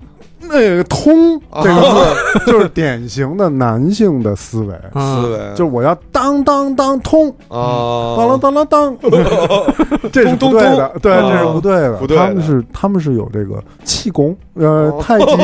[0.48, 5.38] 那个通啊这个字 就是典型的男性的思维，思嗯，维。
[5.54, 8.96] 就是我要当当当通，啊，当啷当啷当，
[10.12, 11.92] 这是不对的，对，这是不对的。
[11.96, 12.22] 不对的。
[12.26, 15.02] 他们是他们是有这个气功，呃，哦。
[15.02, 15.24] 太极，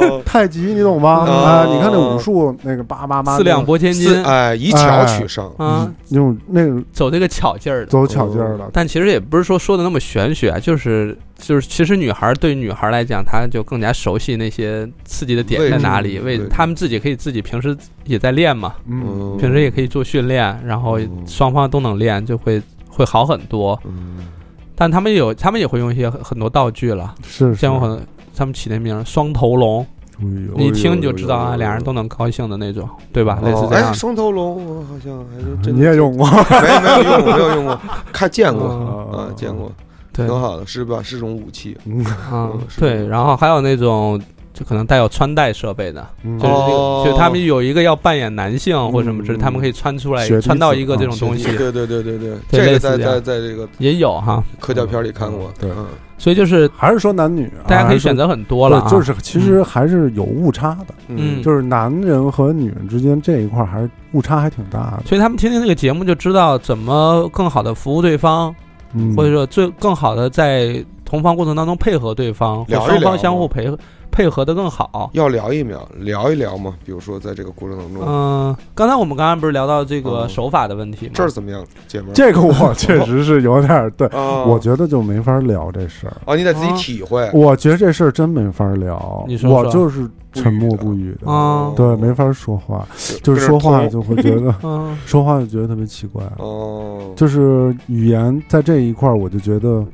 [0.00, 0.22] 哦。
[0.24, 1.24] 太极你懂吗？
[1.26, 4.22] 哦啊，你看那武术那个叭叭叭，四两拨千斤。
[4.24, 7.86] 哎，以巧取胜，啊，那种那个走这个巧劲儿的。
[7.86, 23.78] 走巧劲儿的，但其实也不是说说的那么玄学啊，就是就是，其实女孩儿对女孩儿来讲，她就更加熟悉那些刺激的点在哪里，为位置她们自己可以自己平时也在练嘛，嗯，平时也可以做训练，然后嗯双方都能练，就会会好很多。
[23.84, 24.26] 嗯，
[24.74, 28.00] 但他们有，他们也会用一些很很多道具了，是是像我很
[28.36, 29.86] 他们起那名儿双头龙，
[30.18, 33.38] 你一听你就知道啊，有有有俩人都能高兴的那种，对吧？
[33.44, 33.92] 类似这样。
[33.94, 37.80] 双头龙我好像还是真你也用过，没没有用过，没有用过，
[38.12, 38.68] 看见过
[39.12, 39.70] 嗯啊，见过，
[40.14, 41.02] 对，挺好的，是吧？
[41.02, 42.80] 是种武器，嗯嗯，是。
[42.80, 44.18] 对，然后还有那种
[44.54, 46.38] 就可能带有穿戴设备的，嗯。
[46.38, 47.02] 就是那个，哦。
[47.04, 52.64] 就他们有一个要扮演男性或什么之类，嗯他们可以穿出来穿到一个这种东西，对对对对对，对。
[52.64, 54.42] 这个在在在这个也有哈。
[54.60, 55.68] 科教片里看过，对。
[55.76, 55.84] 嗯。
[56.16, 61.42] 所以就是还是说男女啊，大家可以选择很多了啊，就是其实还是有误差的，嗯。
[61.42, 68.54] 就是男人和女人之间这一块儿还是误差还挺大的，所以他们听听这个节目就知道怎么更好的服务对方，
[68.94, 73.78] 嗯，或者说最更好的在同房过程当中配合对方，双方相互配合
[74.14, 75.10] 配合的更好。
[75.12, 76.74] 要聊一秒，聊一聊嘛。
[76.84, 81.12] 比如说，在这个过程当中，嗯，刚才我们刚刚不是聊到这个嗯手法的问题吗？
[81.14, 82.12] 这儿怎么样，姐们儿？
[82.14, 86.16] 这个我 确实是有点儿对，啊，我觉得就没法聊这事儿。
[86.26, 87.28] 哦，你得自己体会。
[87.34, 92.86] 我觉得这事儿真没法聊，你说说我就是沉默不语的，啊对，没法说话，
[93.20, 99.84] 就是说话就会觉得 嗯，说话就觉得特别奇怪，哦，就是语言在这一块儿我就觉得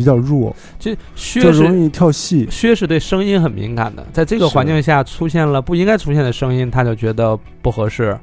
[0.00, 2.48] 比较弱，就薛容易跳戏。
[2.50, 8.18] 薛是对声音很敏感的，在这个环境下出现了不应该出现的声音，他就觉得不合适，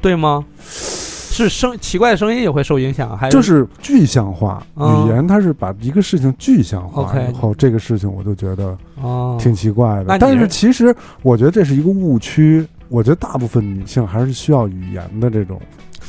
[0.00, 0.44] 对吗？
[0.68, 10.18] 是声奇怪的声音也会受影响，还就是具象化，嗯语言它是把一个事情具象化以后，这个事情我就觉得哦，挺奇怪的。
[10.18, 15.60] 但是是其实我觉得这是一个误区，我觉得大部分女性还是需要语言的这种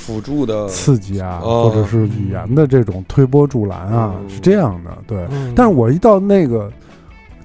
[0.06, 4.96] 辅助的，刺激啊，哦或者是语言的这种推波助澜啊，嗯是这样的。
[5.08, 6.72] 对，嗯，但是我一到那个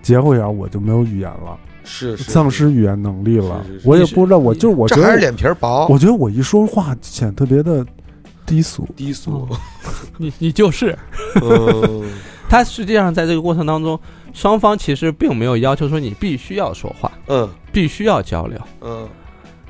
[0.02, 3.80] 节骨眼，我就没有语言了，是是丧失语言能力了是是。
[3.80, 7.84] 是我也不知道，我就是我觉得，这还是脸皮儿薄，我觉得我一说话显得特别的
[8.44, 8.86] 低俗。
[8.94, 9.48] 低俗。
[10.18, 10.96] 你你就是
[11.42, 12.04] 嗯，
[12.48, 13.98] 他实际上在这个过程当中，
[14.34, 18.60] 双方其实并没有要求说你必须要说话，嗯必须要交流。
[18.82, 19.08] 嗯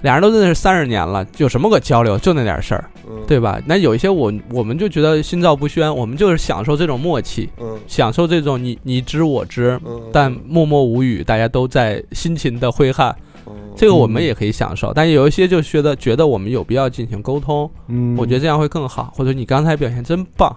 [0.03, 2.19] 俩人都认识三十年了，有什么可交流？
[2.19, 3.61] 就那点事儿，嗯，对吧？
[3.67, 13.15] 那有一些我我们就觉得心照不宣，我们就是享受这种默契，嗯享受这种你你知我知，嗯，但默默无语，大家都在辛勤的挥汗，
[13.47, 14.93] 嗯这个我们也可以享受。
[14.95, 19.13] 但有一些就觉得觉得我们有必要进行沟通，嗯，我觉得这样会更好。
[19.15, 20.51] 或者你刚才表现真棒，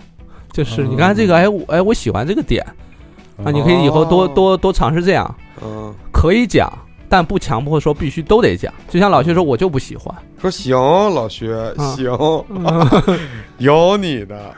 [0.51, 2.65] 就是嗯你刚才这个，哎我哎我喜欢这个点
[3.43, 6.71] 啊，你可以以后多哦多多尝试这样，嗯，可以讲。
[7.15, 10.12] 但不强迫说必须都得讲，就像老薛说，我就不喜欢。
[10.41, 10.76] 说行，
[11.13, 12.12] 老薛啊行，
[13.60, 14.52] 有你的，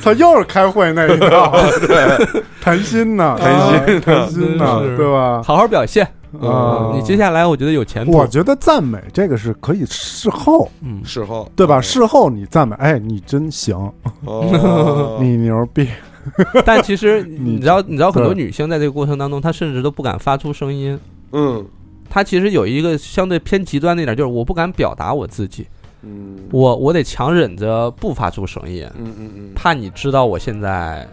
[0.00, 1.50] 他又是开会那一套，
[1.88, 5.42] 对，谈心呢，谈心谈心呢，对吧？
[5.44, 6.06] 好好表现，
[6.40, 8.12] 啊，你接下来我觉得有前途。
[8.12, 11.80] 我觉得赞美这个是可以事后，嗯，事后对吧？
[11.80, 13.92] 事后你赞美，哎，你真行，
[14.24, 15.88] 哦，你牛逼，
[16.64, 20.98] 但其实你知道，你知道很多女性在这个过程当中，她甚至都不敢发出声音。
[21.32, 21.64] 嗯。
[22.10, 25.66] 她其实有一个相对偏极端的一点，就是我不敢表达我自己，
[26.02, 26.38] 嗯。
[26.50, 31.06] 我我得强忍着不发出声音，嗯嗯嗯，怕你知道我现在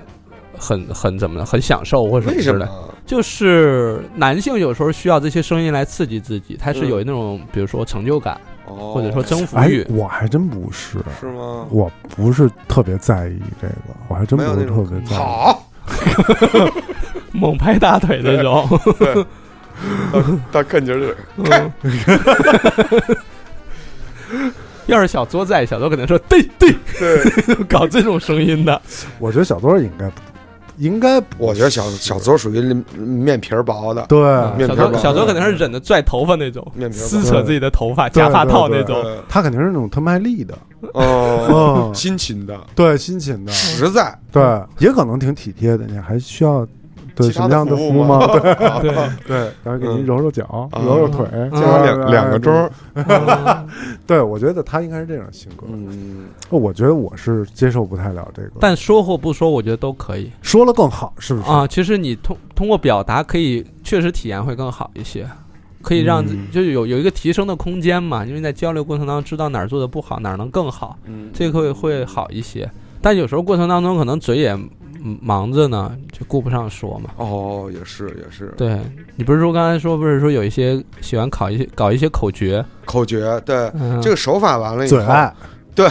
[0.58, 2.65] 很很怎么的，很享受或者什么之类。？
[3.06, 6.89] 就是男性有时候需要这些声音来刺激自己，他是嗯。
[6.89, 9.86] 有那种比如说成就感，哦，或者说征服哎欲，。
[9.89, 11.65] 我还真不是，是吗？
[11.69, 13.73] 我不是特别在意这个，
[14.08, 15.17] 我还真不是特别在意。
[15.17, 15.67] 好，
[17.32, 18.67] 猛拍大腿那种。
[20.51, 21.15] 大看劲儿，
[24.86, 28.82] 要是小作在，小作可能说对对，对， 搞这种声音的。
[29.19, 30.21] 我觉得小作应该不，
[30.78, 32.62] 应该我觉得小小周属于
[32.98, 34.20] 面皮儿薄的，对，
[34.58, 38.96] 面皮儿薄小周可能是忍着拽头发那种，面皮撕扯自己的头发，对假发套那种。
[39.30, 40.58] 他肯定是那种特卖力的，
[40.94, 44.44] 哦，嗯， 辛勤的，对，辛勤的，实在，对，
[44.80, 46.68] 也可能挺体贴的，你还需要
[47.15, 48.19] 对什么样的服务吗？
[48.28, 48.41] 对
[48.91, 52.69] 对，对，然后给你嗯揉揉脚、啊揉揉腿，加两两个钟
[54.06, 55.65] 对，我觉得他应该是这种性格。
[55.69, 61.49] 嗯，我觉得我是接受不太了这个，但说或不说，我觉得都可以说了更好，是不是？
[61.49, 61.65] 啊。
[61.67, 65.28] 其实你通通过表达，可以确实体验会更好一些，
[65.82, 68.25] 可以让就是有有一个提升的空间嘛。
[68.25, 72.69] 因为在交流过程当中，知道哪儿做的不好，哪儿能更好，嗯这个会会好一些。
[73.01, 74.69] 但有时候过程当中，可能嘴也嗯
[75.22, 77.12] 忙着呢，就顾不上说嘛。
[77.18, 78.80] 哦，也是也是，对
[79.15, 85.34] 你不是说刚才说不是说有一些喜欢考一些搞一些口诀，口诀，对嗯，这个手法完了以后，嘴爱，
[85.76, 85.88] 对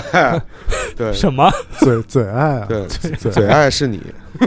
[0.97, 1.51] 对 什么？
[1.79, 4.01] 嘴嘴爱啊，对，嘴嘴爱是你。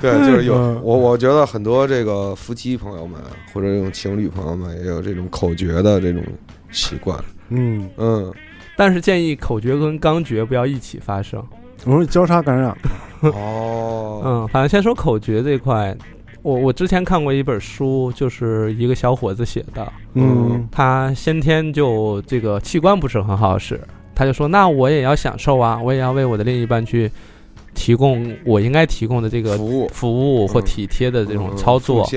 [0.00, 3.20] 对，就是有嗯我，我觉得很多这个夫妻朋友们
[3.52, 6.22] 或者这种情侣朋友们也有这种口诀的这种
[6.70, 7.16] 习惯。
[7.50, 8.32] 嗯，嗯，
[8.76, 11.42] 但是建议口诀跟刚诀不要一起发生。
[11.84, 12.76] 容易交叉感染。
[13.20, 15.96] 哦，嗯，反正先说口诀这块，
[16.42, 20.68] 我我之前看过一本书，就是一个小伙子写的，嗯。
[20.70, 23.80] 他先天就这个器官不是很好使，
[24.14, 27.10] 他就说那我也要享受啊，我也要为我的另一半去
[27.74, 29.88] 提供我应该提供的这个服务。
[29.88, 32.08] 服务或嗯体贴的这种嗯操作。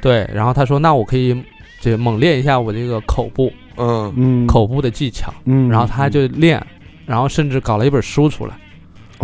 [0.00, 1.42] 对，然后他说那我可以
[1.80, 4.12] 这个猛练一下我这个口部嗯。
[4.16, 6.64] 嗯，口部的技巧，嗯，然后他就练，
[7.04, 8.54] 然后甚至搞了一本书出来，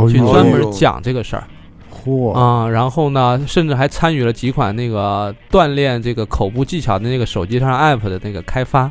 [0.09, 1.45] 去专门讲这个事儿。
[2.05, 8.91] 嚯，啊、然后呢，甚至还参与了几款那个锻炼这个口部技巧的那个手机上 app 的那个开发，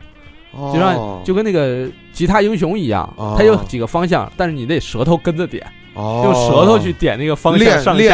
[0.71, 1.21] 就让哦。
[1.25, 3.35] 就跟那个吉他英雄一样，哦。
[3.37, 6.21] 它有几个方向，但是你得舌头跟着点，哦。
[6.23, 8.09] 用舌头去点那个方向练上下，，练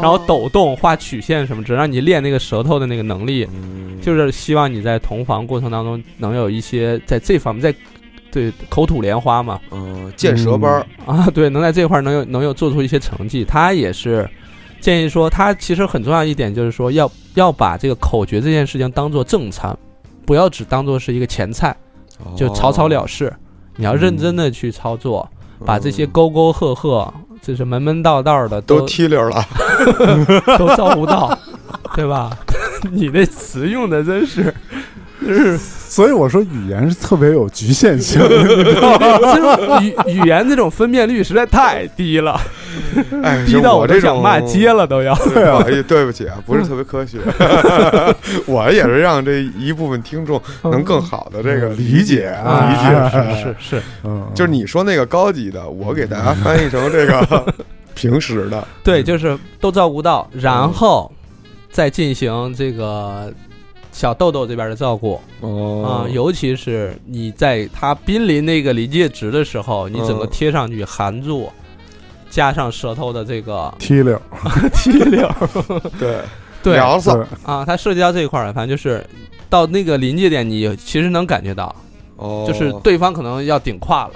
[0.00, 3.46] 然后抖动、画曲线什么，只让你练那个舌头的那个能力。
[3.52, 4.00] 嗯。
[4.00, 7.74] 就是希望你在同房过程当中能有一些在这方面，在
[8.38, 13.44] 对口吐莲花嘛，嗯见舌班儿啊， 对，能在这块儿能有能有做出一些成绩。
[13.44, 14.28] 他也是
[14.80, 19.76] 建议说，他其实很重要一点就是说，要要把这个口诀这件事情当做正餐，
[20.24, 21.76] 不要只当做是一个前菜，
[22.36, 23.32] 就草草了事。
[23.74, 25.28] 你要认真的去操作，
[25.66, 27.12] 把这些嗯沟沟壑壑，
[27.42, 29.44] 就是门门道道的都都踢溜了，
[30.56, 31.36] 都照顾到，
[31.96, 32.36] 对吧？
[32.92, 34.54] 你那词用的真是，
[35.28, 39.80] 就 是所以我说语言是特别有局限性， 你知道吗？
[39.82, 42.40] 语语言这种分辨率实在太低了，
[43.22, 45.14] 哎， 低到我这种想骂街了都要。
[45.16, 47.18] 对啊，哎对不起啊，不是特别科学，
[48.46, 53.10] 我也是让这一部分听众能更好的这个理解啊理解。
[53.10, 57.54] 是是是，嗯，就是你说那个高级的，我给大家翻译成这个
[57.94, 58.66] 平时的。
[58.82, 61.10] 对，就是都照顾到，然后
[61.70, 63.32] 再进行这个
[63.98, 70.28] 小豆豆这边的照顾啊、哦尤其是你在他濒临那个临界值的时候，你整个嗯。
[70.30, 71.50] 贴上去含住，
[72.30, 74.16] 加上舌头的这个踢溜，
[74.72, 75.28] 踢溜，
[75.98, 76.18] 对。
[76.62, 76.74] 对。
[76.74, 79.04] 聊骚对，啊，它涉及到这一块儿了，反正就是
[79.50, 81.74] 到那个临界点，你其实能感觉到，
[82.18, 84.12] 哦，就是对方可能要顶胯了，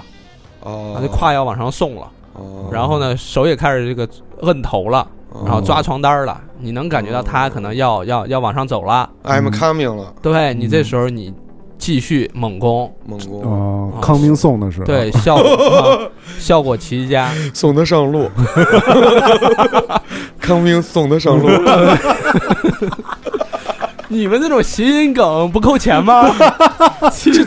[0.61, 0.93] 哦。
[0.95, 4.07] 啊，，这胯要往上送了，哦，然后呢，手也开始这个
[4.43, 5.05] 摁头了，哦
[5.45, 11.33] 然后抓床单了，你能感觉到他可能要要要往上走了，I'm coming 了，对你这时候你
[11.77, 13.41] 继续猛攻，猛攻。
[13.43, 15.99] 哦，康明送的时候，对，效果、 啊
[16.39, 18.29] 效果奇佳，送他上路，
[20.39, 21.49] 康明送他上路，
[24.07, 26.29] 你们这种谐音梗不扣钱吗？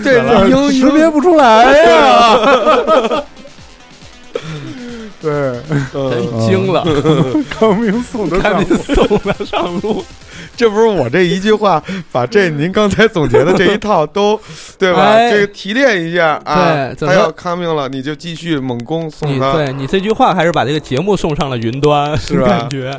[0.02, 0.48] 这了！
[0.48, 3.22] 英识别不出来呀。
[5.26, 6.84] 对，真惊了，
[7.50, 10.04] 康明送的赶上紧送他上路。
[10.56, 14.40] 这不是我这一句话，把这您刚才总结的这一套都，
[14.78, 15.02] 对吧？
[15.02, 22.98] 哎这个提炼一下啊，对他要 coming 了，你就继续猛攻送你他，对你这句话还是把这个节目送上了云端，是吧感觉。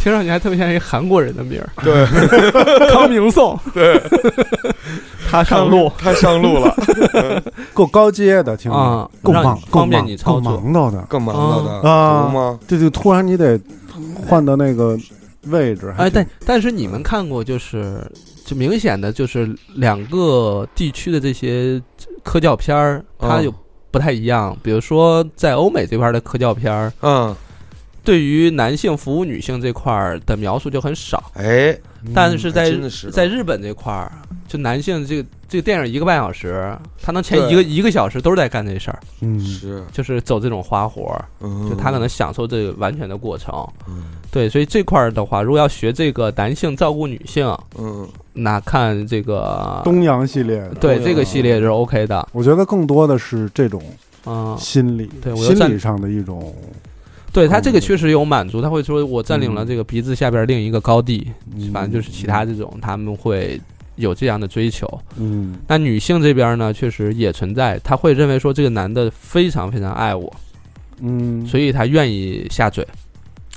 [0.00, 2.06] 听上去还特别像一个韩国人的名儿， 对。
[2.90, 3.58] 康明颂。
[3.74, 4.00] 对，
[5.30, 5.92] 他上路。
[5.98, 6.74] 他上路了，
[7.74, 10.90] 够高阶的，听着啊，够忙，方够忙便你操够作。
[10.90, 11.02] 的。
[11.08, 12.58] 更忙了的啊？
[12.66, 13.60] 这就突然你得
[14.26, 14.98] 换到那个
[15.46, 18.00] 位置，哎，挺但但是你们看过，就是
[18.44, 21.80] 就明显的就是两个地区的这些
[22.24, 23.44] 科教片儿，它嗯。
[23.44, 23.54] 有
[23.92, 24.56] 不太一样。
[24.62, 27.34] 比如说在欧美这边的科教片儿，嗯，
[28.02, 31.76] 对于男性服务女性这块儿的描述就很少，哎，
[32.14, 32.72] 但是在
[33.12, 34.10] 在日本这块儿，
[34.48, 43.66] 就男性这个这个电影一个半小时，他能前一个一个小时都是在干这事儿，嗯，是，就是走这种花活儿，嗯，就他可能享受这个完全的过程。
[43.88, 44.04] 嗯。
[44.32, 47.46] 对，所以这块儿的话，如果要学这个男性照顾女性，
[47.76, 48.08] 嗯。
[48.32, 53.82] 那看这个东洋系列，对这个系列是 OK 的，我觉得更多的是这种
[54.24, 56.54] 嗯，心理，对心理上的一种，
[57.32, 63.60] 对他这个确实有满足，他会说我占领了嗯这个鼻子下边另一个高地，嗯反正就是其他这种他们会
[63.96, 64.86] 有这样的追求。
[65.16, 70.32] 嗯那女性这边呢，确实也存在，他会认为说这个男的非常非常爱我，
[71.00, 72.86] 嗯，所以他愿意下嘴。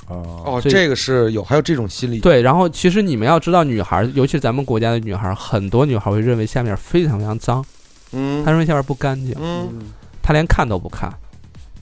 [0.06, 7.64] 哦哦，这个是有还有这种心理，对，然后其实你们要知道，女孩，尤其是咱们国家的女孩，很多女孩会认为下面非常非常脏，
[8.12, 9.66] 嗯她认为下面不干净，嗯，
[10.22, 11.10] 她连看都不看。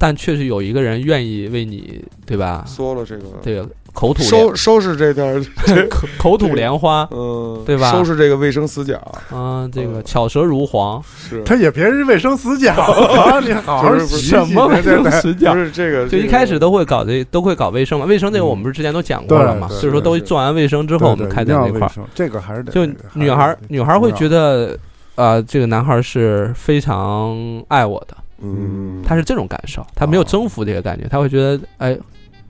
[0.03, 2.65] 但确实有一个人愿意为你，对吧？
[2.67, 5.41] 说了这个这个口吐莲收收拾这点儿，
[5.89, 9.01] 口口吐莲花， 嗯，对吧收拾这个卫生死角
[9.33, 15.61] 嗯，这个嗯巧舌如簧，是，他也别是卫生死角 啊，你好好洗洗什么卫对对生死角不？
[15.61, 18.05] 是这个，就一开始都会搞这，都会搞卫生嘛。
[18.05, 19.69] 卫生这个我们不是之前都讲过了嘛？
[19.69, 21.93] 对对就是说都做完卫生之之后，我们开在那块儿。
[22.13, 24.77] 这个还是得就女孩儿，女孩儿会觉得
[25.15, 31.97] 啊，呃，这个男孩儿是非常爱我的，嗯，他是这种感受，他没有征服这个感觉，他会觉得，哎，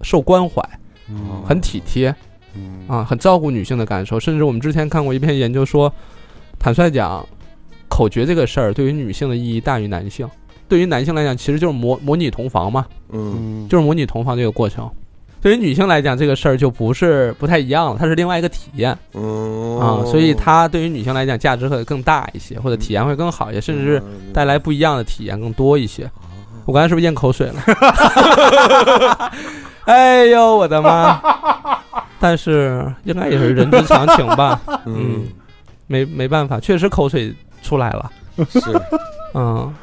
[0.02, 0.62] 受关怀，
[1.08, 2.14] 嗯很体贴
[2.54, 4.18] 嗯啊，很照顾女性的感受。
[4.18, 5.92] 甚至我们之前看过一篇研究说，
[6.58, 7.24] 坦率讲，
[7.88, 10.28] 口诀这个事儿对于女性的意义大于男性。
[10.68, 14.90] 对于男性来讲，其实就是模模拟同房嘛，嗯嗯就是模拟同房这个过程。
[15.42, 26.08] 对于女性来讲，这个事儿就不是不太一样了，它是另外一个体验嗯啊，所以它对于女性来讲价值会更大一些，或者体验会更好一些，甚至是带来不一样的体验更多一些。
[26.64, 27.60] 我刚才是不是咽口水了？
[29.86, 31.20] 哎呦，我的妈！
[32.20, 35.24] 但是应该也是人之常情吧， 嗯
[35.88, 38.08] 没没办法，确实口水出来了。
[38.48, 38.60] 是
[39.34, 39.74] 嗯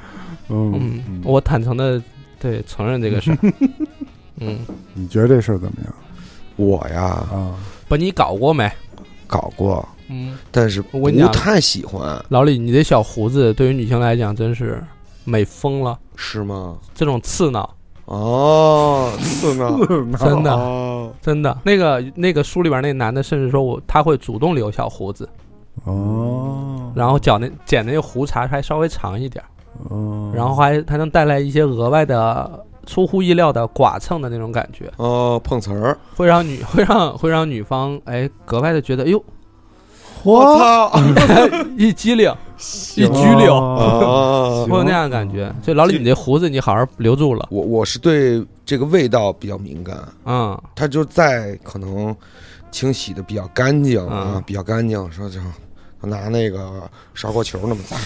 [0.47, 2.01] 嗯嗯，我坦诚的
[2.39, 3.37] 对承认这个事儿。
[4.39, 4.57] 嗯，
[4.99, 5.93] 你觉得这事儿怎么样？
[6.57, 7.55] 我呀啊？
[7.87, 8.69] 不，你搞过没？
[9.27, 11.31] 搞过，嗯，但是不我跟你讲。
[11.31, 14.83] 太喜欢，老李，你这小胡子对于女性来讲真是
[15.23, 16.77] 美疯了，是吗？
[16.93, 17.69] 这种刺挠，
[18.05, 19.77] 哦， 刺挠，
[20.17, 21.57] 真的哦，真的。
[21.63, 25.29] 那个那个书里边那男的，甚至说我他会主动留小胡子，
[25.85, 29.47] 哦，然后剪那剪那个胡茬还稍微长一点儿，
[29.95, 39.23] 哦，然后还还能带来一些额外的出乎意料的剐蹭的那种感觉，哦，碰瓷儿，会让女会让会让女方哎格外的觉得哎呦
[40.23, 40.99] 我操，
[41.77, 42.33] 一激灵
[42.95, 45.53] 一拘留，哦会有那样的感觉。
[45.63, 52.13] 所以老李，你这胡子你好好留住了，我我是对这个味道比较敏感，嗯它就在可能
[52.71, 55.39] 清洗的比较干净啊嗯，比较干净，说就
[56.01, 56.81] 拿那个
[57.13, 57.99] 砂锅球那么脏，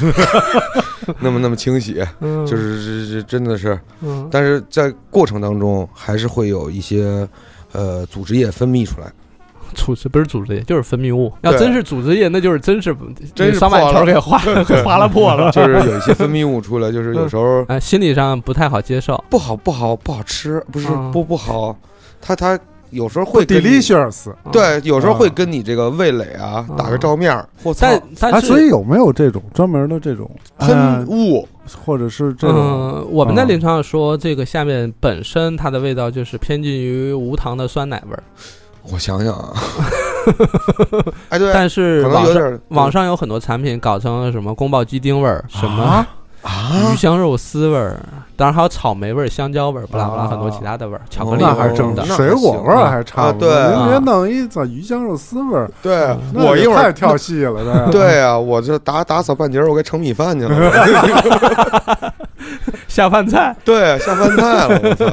[1.19, 7.27] 那么那么清洗，嗯，就是这这真的是，嗯但是在过程当中还是会有一些
[7.71, 9.11] 呃组织液分泌出来，
[9.75, 11.31] 组织不是组织液，就是分泌物。
[11.41, 12.95] 要真是组织液，那就是真是
[13.35, 15.51] 真是双板破了球给划 给划拉破了。
[15.51, 19.23] 就是有一些分泌物出来，就是有时候哎，心理上不太好接受。
[19.29, 21.75] 不好不好不好吃，不是嗯不不好，
[22.21, 22.57] 它它
[22.93, 25.17] 有时候会 delicious 对，有时候啊。
[25.17, 30.29] 会跟你这个味蕾啊打个照面儿，我操，啊，但但是，所以有没有这种专门的这种
[30.59, 31.47] 喷呃雾。
[31.85, 33.45] 或者是这种嗯，我们在啊。
[33.45, 38.23] 临床上说，这个下面本身它的味道就是偏近于无糖的酸奶味儿，
[38.91, 39.53] 我想想啊，
[41.29, 46.05] 哎对，但是可能网上有点儿网上有很多产品搞成了什么宫保鸡丁味儿，什么啊
[46.43, 47.97] 啊鱼香肉丝味儿，
[48.35, 52.05] 当然还有草莓味儿、香蕉味儿，不拉不拉啊很多其他的味儿，巧克力那还是正味儿的。
[52.05, 60.53] 水果味儿还差不多，啊对您别啊弄一咋鱼香肉丝味儿，对我一会儿太跳戏了， 这对啊，我这打打扫半截儿，我该盛米饭去了。
[62.87, 63.55] 下饭菜。
[63.63, 65.05] 对，下饭菜了，我操！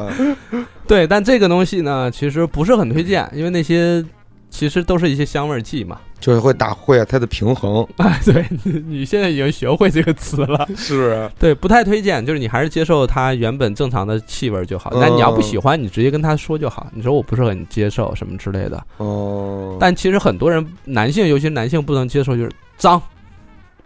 [0.86, 4.04] 对，但这个东西呢，其实不是很推荐，因为那些
[4.50, 5.96] 其实都是一些香味儿剂嘛。
[6.20, 10.68] 就是会打坏它的平衡， 哎，对你你现在已经学会这个词了。
[10.76, 11.30] 是 不是？
[11.38, 14.92] 对，不太推荐，就是你还是接受它原本正常的气味就好。
[15.00, 16.86] 但你要不喜欢，你直接跟他说就好。
[16.92, 18.80] 你说我不是很接受什么之类的。
[18.98, 23.00] 哦，但其实很多人，男性尤其是男性不能接受，就是脏、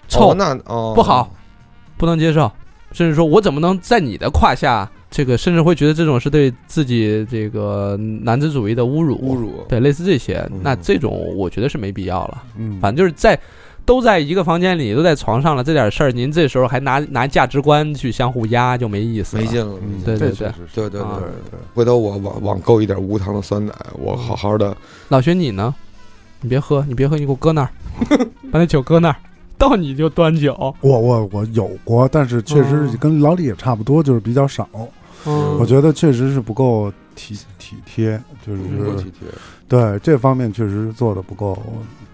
[0.09, 1.33] 臭、哦那哦不好，
[1.97, 2.51] 不能接受，
[2.93, 4.91] 甚至说我怎么能在你的胯下？
[5.15, 9.65] 这个甚至会觉得这种是对自己这个男子主义的侮辱，侮辱。
[9.69, 12.43] 对，类似这些，嗯那这种我觉得是没必要了。
[12.59, 13.39] 嗯，反正就是在
[13.85, 19.43] 都在一个房间里，都在床上了，这点事儿，您这时候还拿拿价值观去相互压，就没意思了。
[19.45, 24.77] 没劲了，嗯，对对对对对啊对，回头我网网购一点无糖的酸奶，我好好的。
[25.11, 25.73] 老薛你呢？
[26.41, 27.71] 你别喝，你别喝，你给我搁那儿，
[28.51, 29.17] 把那酒搁那儿，
[29.57, 30.75] 到你就端酒。
[30.81, 34.69] 我我我有过，但是确实嗯跟老李也差不多，就是比较少。
[35.27, 39.29] 嗯我觉得确实是不够体体贴，就是多体贴
[39.69, 41.57] 对这方面确实做的不够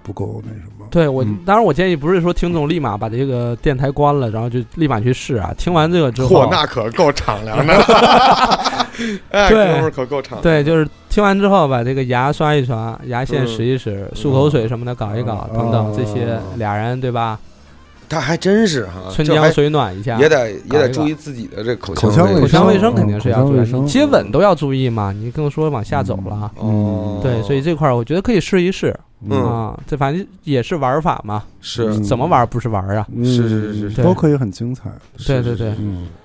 [0.03, 0.87] 不够那什么。
[0.91, 5.53] 对我嗯，当然我建议不是说听众立马把这个电台关了，然后就立马去试啊。
[5.59, 7.75] 听完这个之后嚯，，那可够敞亮的，
[9.31, 10.43] 哎，对哥们儿可够敞亮。
[10.43, 17.39] 对，就是听完之后把这个牙刷一刷，牙线嗯使一使，漱口水什么的搞一搞，嗯等等这些哦，俩人对吧？
[18.11, 26.51] 他还真是哈，春江水暖一下，也得也得注意自己的这口口腔卫口腔卫生生肯定是要注意，接吻都要注意嘛，你更说往下走了。
[26.57, 28.95] 哦，对，所以这块儿我觉得可以试一试
[29.25, 29.41] 嗯。
[29.43, 31.85] 啊，这反正也是玩法嘛，是。
[31.85, 33.07] 嗯怎么玩不是玩啊？
[33.15, 34.03] 嗯是是是是。
[34.03, 34.91] 都可以很精彩。
[35.27, 36.20] 对对对，嗯，我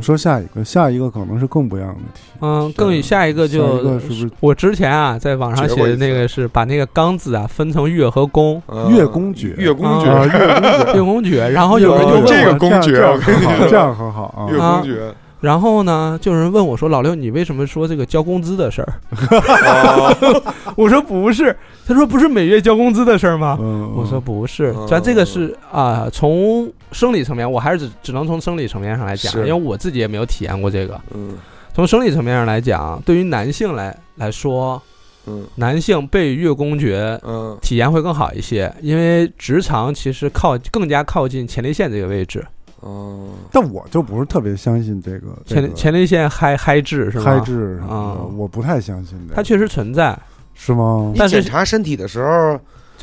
[0.00, 2.20] 说下一个，下一个可能是更不一样的题。
[2.40, 14.58] 嗯，更以下一个就个是不是我之前啊在网上写的那个是把那个刚字啊分成月和宫，嗯月公爵月公爵，月公爵，月宫爵，然后有人就问哦这个我，公爵这样我跟你说这样很好， 啊月。
[14.60, 20.44] 啊公爵，然后呢，就有人问我说：“老六，你为什么说这个交工资的事儿哦？”
[20.74, 21.56] 我说：“不是。”
[21.88, 31.00] 他说：“不是每月交工资的事儿吗？”嗯，我说不是嗯，咱这个是啊、从生理层面，我还是只只能从生理层面上来讲，因为我自己也没有体验过这个。
[31.14, 31.34] 嗯。
[31.74, 34.80] 从生理层面上来讲，对于男性来来说，
[35.26, 35.44] 嗯。
[35.54, 37.56] 男性被月公爵嗯。
[37.62, 42.46] 体验会更好一些，因为直肠其实靠更加靠近前列腺这个位置，
[42.80, 47.24] 哦，但我就不是特别相信这个前列前列腺嗨嗨痣是吗？
[47.24, 49.34] 开智什么啊，我不太相信这个。
[49.34, 50.18] 它确实存在，
[50.58, 51.18] 是吗你？
[51.18, 52.58] 但是检查身体的时候，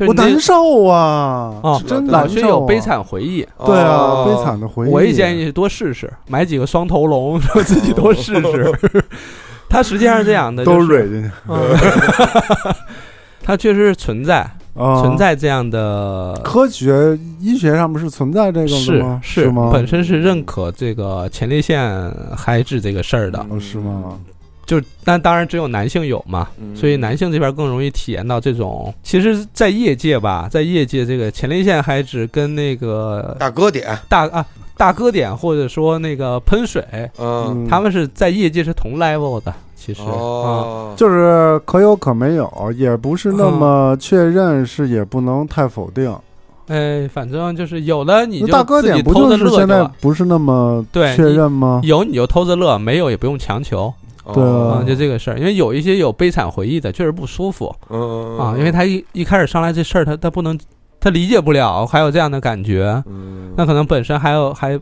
[0.06, 1.56] 我难受啊！
[1.64, 2.80] 哦真老难受啊薛有悲。
[2.82, 3.48] 惨回忆。
[3.66, 4.92] 对啊，哦悲惨的回忆。
[4.92, 8.76] 我也建议多试试，买几个双头龙，说自己多试试。
[9.70, 11.58] 它实际上是这样的，都就是蕊进去嗯
[13.42, 14.40] 它确实是存在
[14.74, 19.20] 啊，存在这样的，科学医学上面是存在这个的是吗？
[19.24, 19.70] 是吗？
[19.72, 24.20] 本身是认可这个前列腺嗨质这个事儿的，哦是吗？
[24.66, 28.94] 就但当然只有男性有嘛，嗯所以男性这边更容易体验到这种。
[29.04, 34.46] 其实，在业界吧，在业界这个前列腺还只跟那个大哥点，大啊
[34.76, 36.84] 大哥点或者说那个喷水，
[37.18, 40.12] 嗯，他们是在业界是同 level 的，其实啊。
[40.12, 46.14] 哦，就是可有可没有，也不是那么确认，是也不能太否定。
[46.68, 51.80] 哎，反正就是有的你就大哥自己点不偷着乐就就是现在不是那么对确认吗？
[51.84, 53.94] 有你就偷着乐，没有也不用强求
[54.34, 55.38] 对就这个事儿。
[55.38, 57.76] 因为有一些有悲惨回忆的，确实不舒服。
[57.90, 60.58] 嗯啊，因为他一一开始上来这事儿，他他不能，
[61.00, 63.54] 他理解不了，还有这样的感觉，嗯。
[63.58, 64.80] 那可能本身还有还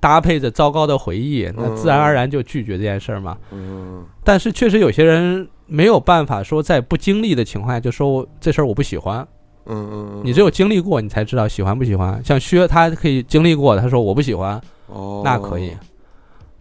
[0.00, 3.36] 搭配着糟糕的回忆，那自然而然就拒绝这件事儿嘛。
[3.50, 4.04] 嗯。
[4.22, 9.26] 但是确实有些人没有办法说在不经历的情况下就说我这事儿我不喜欢，
[9.66, 12.22] 嗯嗯，你只有经历过，你才知道喜欢不喜欢。
[12.24, 15.72] 像薛他可以经历过，他说我不喜欢，哦，那可以。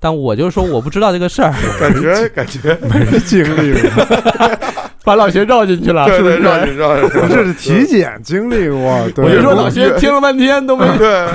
[0.04, 2.78] 但我就说我不知道这个事儿，感觉感觉。
[2.82, 3.90] 没经历过，
[5.04, 6.66] 把老薛绕进去了，对是不对绕？
[6.66, 9.10] 进绕进， 这是体检经历过。
[9.12, 9.26] 对。
[9.26, 11.28] 我就说老薛听了半天都没 对，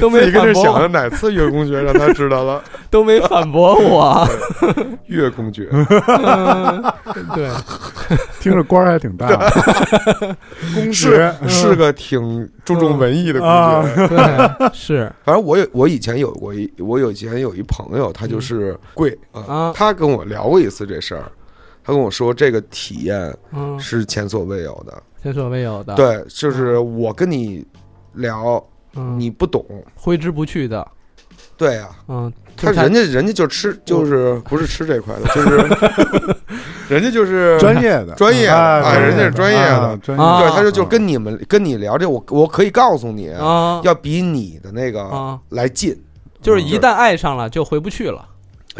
[0.00, 0.62] 都没自己跟反驳。
[0.62, 2.62] 我，这想的哪次月公爵让他知道了。
[2.90, 4.26] 都没反驳我。
[5.06, 6.82] 月公爵，嗯
[7.34, 7.50] 对，
[8.40, 9.26] 听着官儿还挺大。
[9.28, 10.36] 的。
[10.74, 14.08] 公是爵是个挺注重文艺的公啊爵。
[14.08, 15.12] 对，是。
[15.22, 21.24] 反正我有我以前有过一我有以前有一朋友，他就是贵啊啊，他跟我聊过一次这事儿，
[21.88, 25.02] 他跟我说这个体验嗯，是前所未有的。
[25.22, 27.66] 前所未有的。，对，就是我跟你
[28.12, 28.62] 聊，
[28.94, 29.64] 嗯，你不懂，
[29.94, 30.86] 挥之不去的。
[31.56, 36.36] 对呀、嗯，他人家人家就吃就是不是吃这块的， 就是
[36.90, 39.78] 人家就是专业的，专业的哎哎人家是专业的。
[39.78, 43.80] 啊专业啊对，他就就跟你们跟你聊这，我我可以告诉你，啊。
[43.82, 45.98] 要比你的那个啊，来近，
[46.42, 48.28] 就是一旦爱上了就回不去了，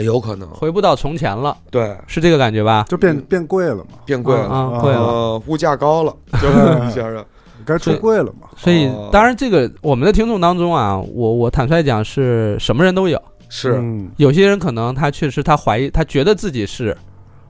[0.05, 2.85] 有可能回不到从前了，对是这个感觉吧？
[2.89, 5.01] 就变变贵了嘛，变贵了，啊，贵了。
[5.01, 7.25] 呃，物价高了， 就是先生
[7.67, 8.49] 该出柜了嘛。
[8.57, 13.21] 所以哦，当然，这个我们的听众当中啊，我我坦率讲是什么人都有。
[13.51, 16.95] 是嗯有些人可能他确实他怀疑，他觉得自己是，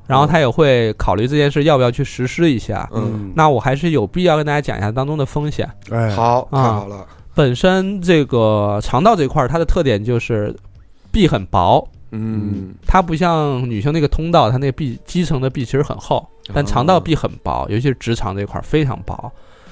[0.06, 2.88] 然后他也会考虑这件事要不要去实施一下。
[2.94, 5.68] 嗯，那我还是有必要跟大家讲一下当中的风险。
[5.90, 10.54] 哎，好，太啊好了，本身这个肠道这块儿，它的特点就是
[11.10, 19.30] 壁很薄，嗯，它不像女性那个通道，它那个壁基层的壁其实很厚，但肠道壁很薄，尤其是直肠这块儿非常薄。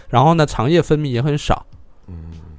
[0.09, 1.65] 然后呢，肠液分泌也很少，
[2.09, 2.15] 嗯。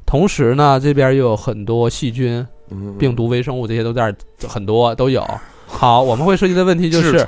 [0.06, 2.98] 同时呢，这边又有很多细菌、嗯。
[2.98, 4.14] 病毒、微生物这些都在
[4.48, 5.26] 很多都有。
[5.66, 7.26] 好，我们会涉及的问题就是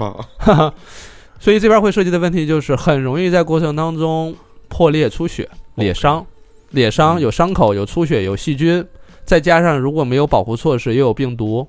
[1.39, 4.35] 所以这边会涉及的问题就是很容易在过程当中
[4.67, 6.25] 破裂、出血、裂伤、
[6.71, 8.85] 裂伤有伤口、有出血、有细菌，
[9.23, 11.67] 再加上如果没有保护措施，又有病毒，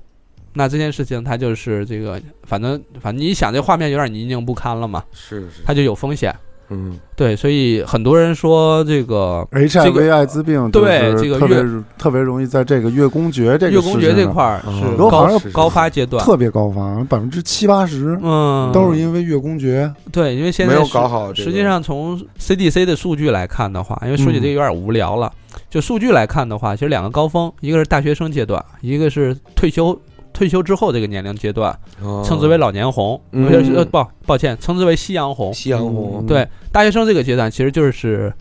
[0.53, 6.35] 那这件事情它就是这个，反正反正你想这画面有点泥泞不堪了嘛，是是，它就有风险。
[6.69, 6.99] 嗯。
[7.15, 14.25] 对，所以很多人说这个 HIV 艾滋病对这个特别月特别容易在这个月宫爵这个月宫诀事情上。
[14.25, 19.93] 这块是高高发阶段，特别高发，百分之七八十嗯，都是因为月宫爵。
[20.11, 21.51] 对，因为现在没有搞好这个。
[21.51, 25.31] 实际上从 CDC 的数据来看的话，因为说起嗯这个有点无聊了，
[25.69, 29.95] 就数据来看的话，其实两个高峰，一个是大学生阶段，一个是退休
[30.33, 32.23] 退休之后这个年龄阶段，哦。
[32.25, 33.47] 称之为老年红，嗯。
[33.47, 35.53] 呃是呃抱抱歉，称之为夕阳红。
[35.53, 36.19] 夕阳红。
[36.19, 38.33] 嗯，对，大学生这个阶段其实就是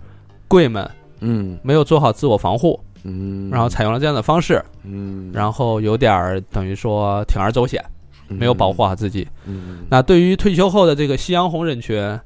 [0.49, 0.89] 贵们
[1.21, 1.59] 嗯。
[1.63, 7.85] 没有做好自我防护，嗯，然后采用了这样的方式，嗯，然后有点儿等于说铤而走险，
[8.29, 9.27] 没有保护好自己。
[9.47, 12.19] 嗯，那对于退休后的这个夕阳红人群，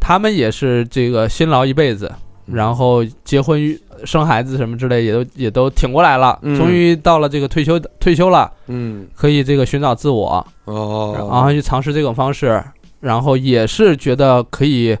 [0.00, 2.10] 他们也是这个辛劳一辈子，
[2.46, 3.60] 嗯然后结婚、
[4.04, 6.56] 生孩子什么之类，也都也都挺过来了，嗯。
[6.56, 9.06] 终于到了这个退休退休了，嗯。
[9.14, 12.62] 可以这个寻找自我，哦，然后去尝试这种方式，
[13.00, 14.96] 然后也是觉得可以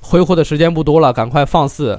[0.00, 1.98] 挥霍的时间不多了，赶快放肆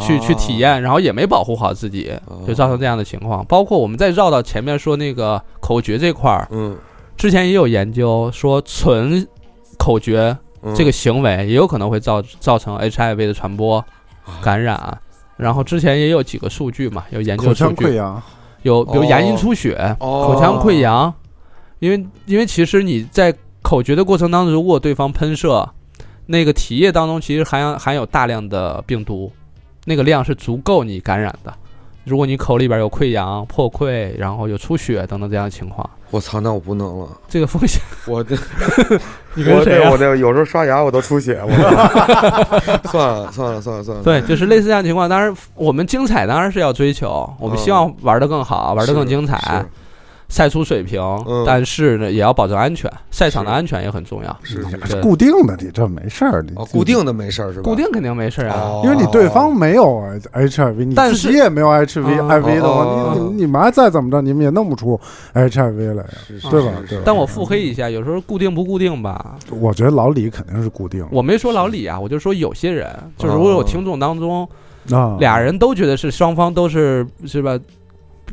[0.00, 2.42] 去去体验，然后也没保护好自己，哦。
[2.46, 3.44] 就造成这样的情况。
[3.46, 6.76] 包括我们再绕到前面说那个口诀这块儿，嗯。
[7.16, 9.26] 之前也有研究说纯
[9.76, 13.78] 口诀嗯这个行为也有可能会造造成 HIV 的传播
[14.24, 14.38] 啊。
[14.40, 14.76] 感染。
[15.38, 18.22] 然后之前也有几个数据嘛，有研究口数据，腔溃疡，
[18.62, 19.36] 有比如牙龈哦。
[19.38, 20.26] 出血、哦。
[20.26, 21.14] 口腔溃疡，
[21.78, 25.66] 因为因为其实你在口诀的过程当中，如果对方喷射，
[26.26, 29.32] 那个体液当中其实含有含有大量的病毒，
[29.84, 31.54] 那个量是足够你感染的。
[32.08, 38.34] 如果你口里边有溃疡、破溃，然后有出血等等这样的情况，我操，那我不能了，这个风险，我这
[39.34, 40.16] 你跟谁啊我这我？
[40.16, 41.50] 这有时候刷牙我都出血，我
[42.88, 45.08] 算了算了算了算了，对，就是类似这样的情况。
[45.08, 49.64] 当然，我们精彩当然是要追求，我们希望玩得更好，玩得更精彩，
[50.28, 51.00] 赛出水平。
[51.26, 54.36] 嗯但是呢，也要保证安全，赛场的安全也很重要。
[54.42, 57.62] 是是是固定的你这没事儿，你哦，固定的没事儿是吧？
[57.62, 58.54] 固定肯定没事啊。
[58.56, 59.84] 哦，因为你对方没有
[60.32, 64.98] HIV，你但是自己也没有 HIV 嗯 HIV 的话，哦你你你们再怎么着，你们也弄不出
[65.34, 66.72] HIV 来呀，是是对吧？
[66.82, 67.02] 是对吧？
[67.06, 74.46] 但我腹黑一下，有时候固定不固定吧，我觉得老李肯定是固定我没说老李啊，我就说有些人，就是如果有听众当中
[74.92, 77.58] 啊，俩人都觉得是双方都是是吧？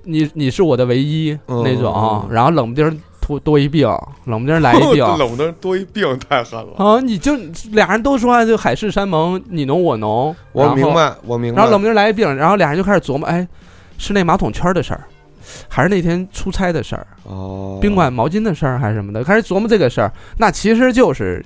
[0.03, 2.93] 你你是我的唯一嗯那种嗯，然后冷不丁儿
[3.25, 3.87] 多多一病，
[4.25, 6.73] 冷不丁儿来一 病，冷不丁多一病太狠了。
[6.77, 7.35] 啊，你就
[7.71, 10.93] 俩人都说啊，就海誓山盟，你侬我侬，我明。
[10.93, 11.57] 白，我明白。
[11.57, 13.47] 然后冷不丁来一病，然后俩人就开始琢磨，哎，
[13.97, 15.03] 是那马桶圈的事儿，
[15.67, 21.43] 还是那天出差的事儿，哦，宾馆毛巾的事儿，还是什么的，开始琢磨这个事儿，那其实就是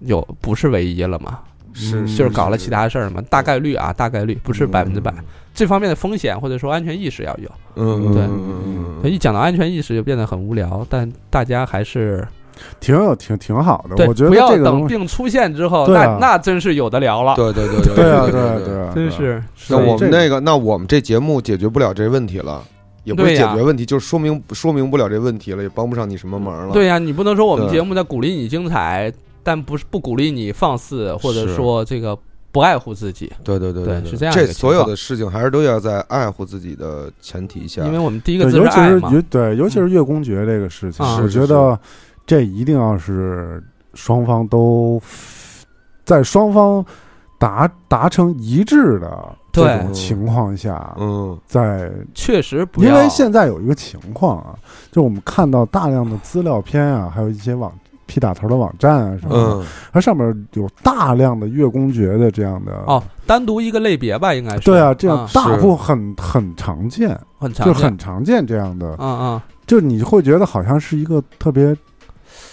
[0.00, 1.38] 有不是唯一了嘛，
[1.72, 5.12] 是嗯就是搞了其他事儿嘛，大概率啊，大概率不是嗯百分之百，
[5.54, 7.48] 这方面的风险或者说安全意识要有。
[7.76, 8.22] 嗯，对。
[8.22, 12.26] 嗯所以一讲到安全意识就变得很无聊，但大家还是
[12.80, 18.82] 挺有挺挺好的，我觉得不要等病出现之后，那那真是有的聊了，对对对对对啊对对啊对对。
[18.82, 19.42] 啊，真是。
[19.68, 22.62] 那我们那个，那我们这节目解决不了这问题了，
[23.04, 26.72] 也不是解决问题，就是说明说明不了这问题了，也帮不上你什么忙了。
[26.72, 32.16] 对呀、你不能说我们节目在鼓励你精彩，但不是不鼓励你放肆，或者说这个
[32.54, 34.10] 不爱护自己，对对对对对。
[34.12, 37.84] 是这样这所有的事情还是都要在爱护自己的前提下。
[37.84, 37.92] 因。
[37.92, 41.18] 为我们第一个尤其爱嘛，是月对，尤其是月公爵这个事情，啊。
[41.20, 41.76] 我觉得
[42.24, 43.60] 这一定要是
[43.94, 45.02] 双方都
[46.04, 46.86] 在双方
[47.40, 49.10] 达达成一致的
[49.50, 51.36] 这种情况下，嗯。
[51.44, 54.54] 在确实不要，因为现在有一个情况啊，
[54.92, 57.72] 就我们看到大量的资料片啊，还有一些网
[58.06, 59.66] P 打头的网站啊什么的，嗯。
[59.92, 64.60] 它上面有大量的月公爵的这样的哦，单独一个类别吧，应该是。
[64.60, 71.76] 对啊，这样嗯大部很很常见，就很常见，很常见这样的，嗯嗯，就你会觉得好像是一个特别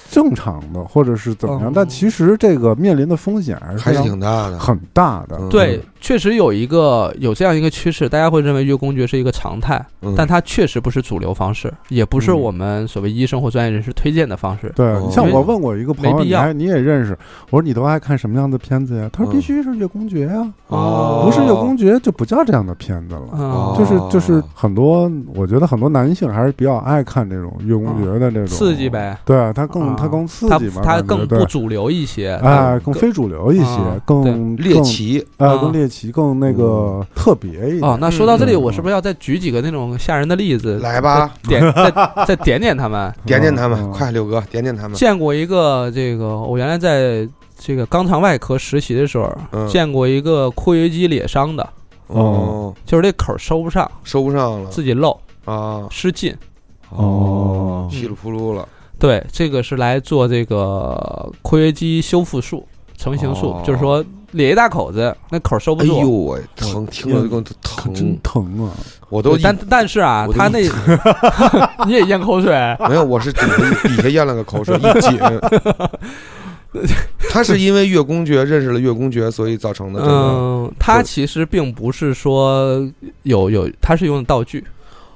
[0.09, 4.59] 正常的，或者是怎么样，嗯但其实这个面临的风险还是还是挺大的。
[4.59, 5.37] 很大的。
[5.39, 5.49] 嗯。
[5.49, 10.13] 对，确实有一个有这样一个趋势，大家会认为月公爵是一个常态，嗯。
[10.17, 12.41] 但它确实不是主流方式，也不是嗯。
[12.41, 14.73] 我们所谓医生或专业人士推荐的方式。
[14.75, 15.03] 对哦。
[15.07, 16.41] 你像我问过一个朋友，没必要。
[16.41, 17.17] 你还你也认识，
[17.51, 19.09] 我说你都爱看什么样的片子呀？
[19.13, 21.23] 他说嗯必须是月公爵呀，哦。
[21.23, 23.21] 不是月公爵就不叫这样的片子了。
[23.33, 28.47] 嗯，就是就是很多，我觉得很多男性还是比较爱看这种月公爵的这种。
[28.47, 31.27] 刺激，呗，对啊，他更啊他更刺它激嘛，它感觉对。
[31.27, 37.83] 更不主流一些，哎，更非主流一些啊，更猎更奇，呃，啊更猎棋更那个特别一点。
[37.83, 40.79] 哦，那说到这里，嗯我是不是要再举几个那种吓人的例子？
[40.79, 43.13] 来吧，点再再点点他们。
[43.27, 44.97] 点点他们，嗯快，六哥点点他们。
[44.97, 47.27] 见过一个这个，我原来在
[47.59, 49.67] 这个肛肠外科实习的时候，嗯。
[49.67, 51.69] 见过一个括约肌裂伤的，
[52.07, 54.69] 哦，就是这口儿收不上，收不上了。
[54.69, 56.33] 自己漏啊，失禁。
[56.89, 57.87] 哦。
[57.91, 58.67] 稀里扑噜了。
[58.99, 62.67] 对，这个是来做这个括约肌修复术、
[62.97, 63.61] 成型术，哦。
[63.65, 65.99] 就是说裂一大口子，那口儿收不哎住。
[65.99, 68.71] 呦喂，疼，听了就更可疼真，疼啊！
[69.09, 70.59] 我都一但但是啊我，都他那
[71.85, 72.51] 你也咽口水，
[72.87, 75.19] 没有，我是底下底下咽了个口水， 一紧。
[77.29, 80.13] 他是因为月公爵认识了月公爵，所以造成的这个。
[80.13, 82.89] 嗯，他其实并不是说
[83.23, 84.63] 有有，他是用的道具，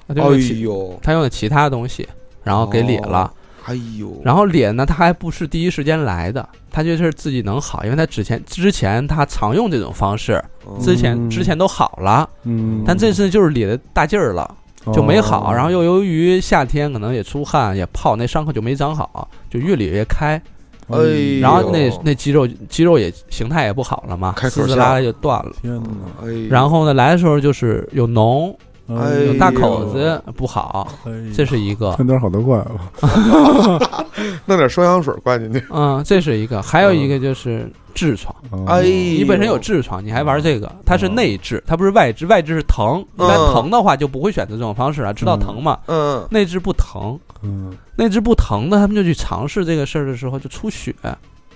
[0.08, 2.06] 他就哎呦，他用的其他东西，
[2.44, 3.32] 然后给裂了。
[3.66, 10.34] 哎呦，然后裂呢，他还不是第一时间来的，他就是自己能好，因为他之前之前他常用这种方式，
[10.66, 14.56] 哦之前嗯之前都好了，嗯，但这次就是咧的大劲儿了，
[14.94, 15.50] 就没好。
[15.50, 20.42] 哦然后又由于夏天可能也出汗也泡，那伤口就没长好，就越裂越开。
[20.88, 25.52] 哎然后那那肌肉肌肉也形态也不好了嘛，开口笑滋滋啦啦就断了。
[25.60, 25.90] 天哪！
[26.24, 28.56] 哎，然后呢，来的时候就是有脓，
[28.88, 30.88] 哎有大口子不好，
[31.36, 31.92] 这是一个。
[31.94, 32.72] 喷点好多怪了。
[34.46, 35.66] 弄点双氧水灌进去。
[35.72, 38.34] 嗯，这是一个，还有一个就是痔疮。
[38.68, 43.04] 哎，你本身有痔疮，你还玩这个，它是内痔，它不是外痔，外痔是疼。
[43.16, 45.80] 一般嗯疼的话就不会选择这种方式了，知道疼嘛？
[45.88, 50.94] 嗯，内痔不疼，嗯，内痔不疼的，他们就去尝试这个事儿的时候就出血，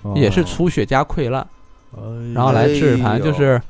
[0.02, 1.46] 哦也是出血加溃烂，
[1.96, 2.00] 哎
[2.34, 3.60] 然后来治，反正就是。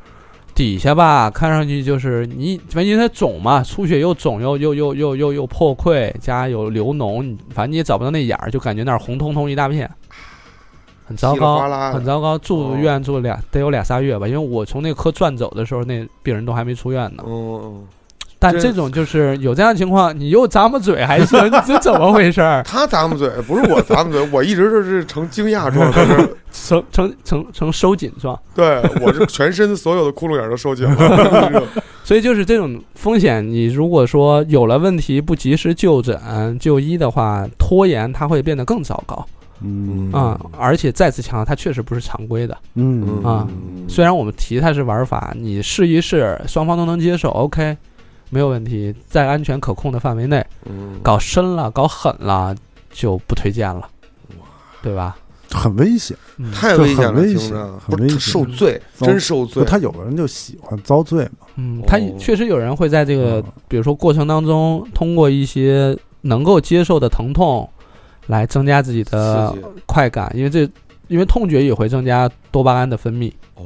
[0.61, 9.90] 底下吧，看上去就是你，反正因为它肿嘛，出血又肿又又又又又又破溃，加有流脓，你反正你也找不到那眼儿，就感觉那儿红彤彤一大片，
[11.06, 11.61] 很糟糕，
[11.92, 12.36] 很糟糕。
[12.36, 17.24] 住哦院住了俩得有俩仨月吧，因为我从那科转走的时候，那病人都还没出院呢。
[17.26, 17.82] 嗯，
[18.41, 22.62] 但这这种就是有这样的情况，你又咂摸嘴还行，这怎么回事儿？
[22.66, 31.62] 他咂摸嘴，不是我咂摸嘴，我一直就是呈惊讶状，就是成成成成收紧状，对我这全身所有的窟窿眼儿都收紧了。
[32.03, 36.18] 所以就是这种风险，你如果说有了问题不及时就诊
[36.59, 39.24] 就医的话，拖延它会变得更糟糕
[39.62, 42.57] 嗯啊、而且再次强调，它确实不是常规的。
[42.76, 43.47] 嗯啊
[43.86, 47.76] 虽然我们提它是玩法，你试一试，双方都能接受，OK，
[48.31, 52.57] 没有问题，在安全可控的范围内，嗯，搞深了、搞狠了
[52.93, 53.89] 就不推荐了，
[54.83, 55.16] 对吧？
[55.53, 56.16] 很危险。
[56.37, 59.64] 嗯太危险了，很危险听着不是他很危险受罪，真受罪，。
[59.64, 61.47] 他有的人就喜欢遭罪嘛。
[61.57, 67.68] 嗯，他哦确实有人会在这个嗯，比如说过程当中，通过一些能够接受的疼痛，
[68.28, 69.53] 来增加自己的
[69.87, 70.68] 快感，因为这
[71.09, 73.64] 因为痛觉也会增加多巴胺的分泌，哦，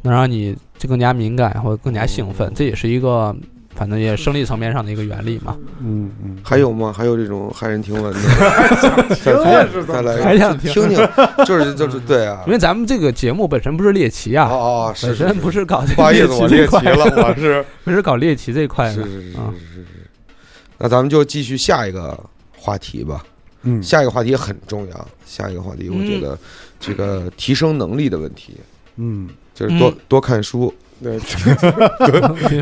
[0.00, 3.36] 能让你就更加敏感或者更加兴奋，哦这也是一个
[3.78, 5.56] 反正也生理层面上的一个原理嘛。
[5.80, 6.92] 嗯嗯，还有吗？
[6.92, 8.18] 还有这种骇人听闻的？
[9.86, 11.08] 再来，还想听听听，
[11.46, 12.52] 就是就是对啊因。
[12.52, 19.54] 为咱们这个节目本身不是猎奇啊，哦哦，是本身不是搞这不好意思，我猎奇这块了，我是 不是搞猎奇这一块的是是是是啊。
[19.56, 19.86] 是是。
[20.76, 22.18] 那咱们就继续下一个
[22.56, 23.24] 话题吧。
[23.62, 26.38] 嗯下一个话题很重要，下一个话题我觉得
[26.80, 28.56] 这个提升能力的问题，
[28.96, 30.72] 嗯就是多嗯多看书，
[31.02, 31.18] 对？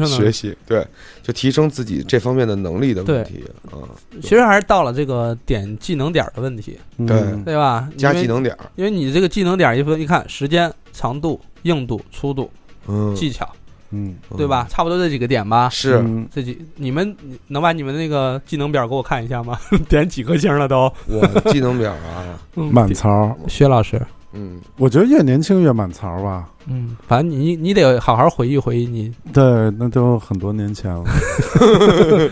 [0.06, 0.86] 学习，对，
[1.22, 3.80] 就提升自己这方面的能力的问题啊，
[4.22, 7.88] 其实还是到了这个点技能点儿的问题，嗯对对吧？
[7.96, 12.50] 加技能点儿，因为你这个技能点儿一分一看，时间、长度、硬度、粗度、
[12.86, 13.48] 嗯，技巧，
[13.90, 14.66] 嗯对吧？
[14.70, 15.68] 差不多这几个点吧。
[15.68, 17.16] 是嗯这几你们
[17.48, 19.58] 能把你们那个技能表给我看一下吗？
[19.88, 20.92] 点几颗星了都？
[21.08, 23.36] 我技能表啊， 嗯满槽。
[23.48, 24.00] 薛老师，
[24.36, 26.48] 嗯，我觉得越年轻越满槽吧。
[26.68, 29.42] 嗯，反正你你得好好回忆回忆你，对，
[29.78, 31.04] 那都很多年前了。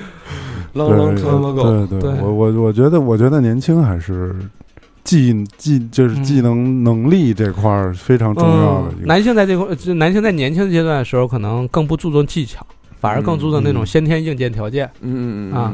[0.75, 2.11] 对对对，对。
[2.21, 4.35] 我我我觉得，我觉得年轻还是
[5.05, 8.89] 技技就是技能能力这块儿非常重要的。
[9.01, 9.07] 嗯。
[9.07, 12.67] 男性在这块，就男性在年轻阶段的时候，可能更不注重技巧，
[13.01, 13.87] 反而更注重那种嗯。
[13.87, 14.91] 先天硬件条件。
[15.01, 15.55] 嗯嗯嗯。
[15.55, 15.73] 啊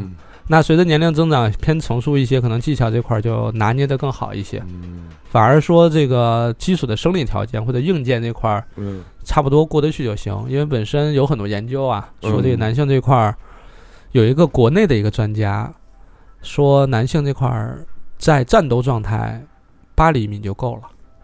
[0.53, 4.59] 那随着年龄增长偏成熟一些，可能技巧这块儿就拿捏得更好一些。
[4.67, 13.33] 嗯反而说这个基础的生理条件或者硬件这块儿嗯差不多过得去就行，因为本身有很多研究啊，嗯说这个男性这块儿
[14.11, 15.73] 有一个国内的一个专家
[16.43, 17.87] 说，男性这块儿
[18.19, 19.41] 在战斗状态
[19.95, 20.83] 八厘米就够了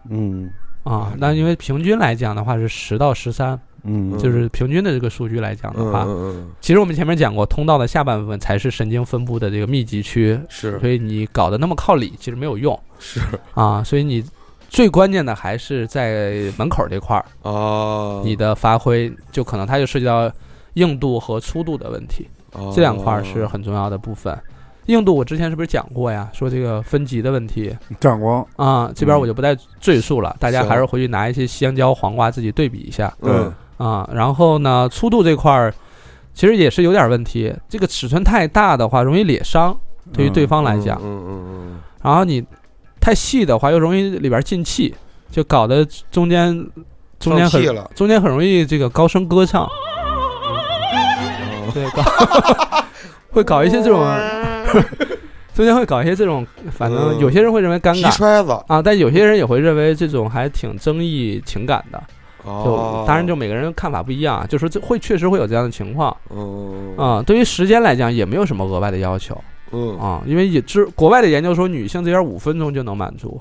[0.09, 0.49] 嗯
[0.83, 1.11] 啊。
[1.17, 6.49] 那因为平均来讲的话是十到十三，嗯，就是平均的这个数据来讲的嗯话，嗯。
[6.59, 10.77] 其实我们前面讲过，通道的下半部分才是神经分布的这个密集区，是。
[10.79, 12.77] 所以你搞得那么靠里其实没有用。
[12.99, 13.21] 是。
[13.53, 13.83] 啊。
[13.83, 14.23] 所以你
[14.69, 20.29] 最关键的还是在门口这块儿，哦，你的发挥就可能它就涉及到
[20.73, 22.73] 硬度和粗度的问题，哦。
[22.75, 24.37] 这两块儿是很重要的部分。
[24.87, 26.29] 硬度我之前是不是讲过呀？
[26.33, 27.75] 说这个分级的问题。
[27.99, 33.13] 长光，啊，这边我就不再赘述了，大家还是回去拿一些香蕉、黄瓜自己对比一下。
[33.21, 34.09] 嗯啊。
[34.13, 35.73] 然后呢，粗度这块儿
[36.33, 39.75] 其实也是有点问题，这个尺寸太大的话容易裂伤，
[40.13, 40.99] 对于对方来讲。
[41.01, 42.43] 嗯嗯嗯然后你
[43.01, 44.93] 太细的话又容易里边进气，
[45.31, 46.85] 就搞得中间嗯，
[47.19, 47.63] 中间很
[47.95, 49.69] 中间很容易这个高声歌唱，哦
[51.73, 52.03] 对，搞
[53.31, 53.99] 会搞一些这种，
[55.53, 62.01] 中间会搞一些这种，反正嗯有些人会认为尴皮尬啊，但有些人也会认为这种还挺争议情感的。
[62.47, 62.63] 哦。
[62.65, 66.95] 就当然就每个人看法不一样，就说这会确实会有这样的情况嗯。
[66.97, 67.21] 啊。
[67.21, 69.37] 对于时间来讲，也没有什么额外的要求
[69.71, 69.97] 嗯。
[69.99, 73.39] 啊，因为也知国外的研究说女性这边五分钟就能满足，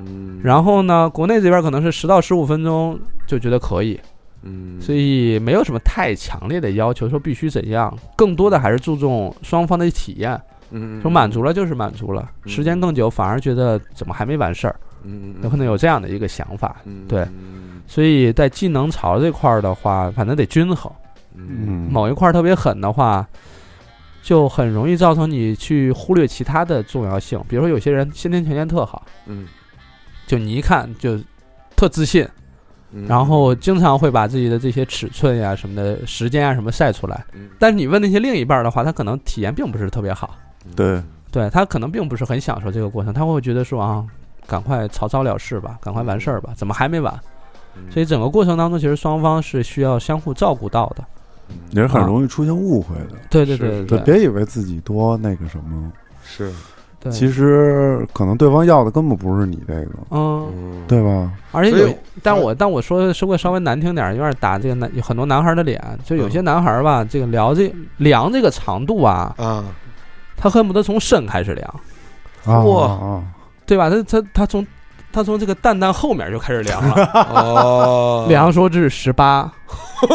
[0.00, 3.98] 嗯，然后呢，国内这边可能是十到十五分钟就觉得可以，
[4.42, 10.40] 嗯，所以没有什么太强烈的要求，说必须怎样，更多的还是注重双方的体验，
[10.70, 12.48] 嗯说满足了就是满足了，嗯。
[12.50, 17.26] 时间更久反而觉得怎么还没完事儿，嗯，有可能有这样的一个想法，嗯对。
[17.86, 20.92] 所以在技能槽这块儿的话，反正得均衡，
[21.34, 21.46] 嗯。
[21.66, 23.26] 嗯，某一块儿特别狠的话。
[24.20, 29.46] 就很容易造成你去忽略其他的重要性，比如说有些人先天条件特好，嗯，
[30.26, 31.18] 就你一看就
[31.74, 32.28] 特自信，
[32.92, 33.06] 嗯。
[33.06, 37.24] 然后经常会把自己的这些尺寸呀、什么的时间啊什么晒出来。
[37.32, 37.48] 嗯。
[37.58, 40.36] 但是你问那些另一半的话，他可能体验并不是特别好，
[40.76, 44.04] 对，对他可能并不是很享受这个过程，他会觉得说啊，
[44.46, 47.12] 赶快草草了事吧，赶快完事儿吧，怎么还没完？
[47.76, 47.82] 嗯。
[47.90, 51.04] 所以整个过程当中，其实双方是需要相互照顾到的。
[51.70, 53.16] 也是很容易出现误会的。
[53.30, 54.00] 对对对，对对。
[54.00, 55.90] 别以为自己多那个什么，
[56.22, 56.52] 是，
[57.00, 61.32] 对，其实可能对方要的根本不是你这个，嗯，嗯，对吧？
[61.52, 69.64] 而且有，但我但我说说个稍微难听点，有点打这个男很多男孩的脸，就有些男孩儿吧，这个聊这量这个长度啊，啊，
[70.40, 71.74] 他恨不得从肾开始量。
[72.44, 73.22] 啊哇啊，
[73.66, 73.90] 对吧？
[73.90, 74.66] 他他他从
[75.12, 79.50] 他从这个蛋蛋后面就开始量了， 哦，量说这是十八，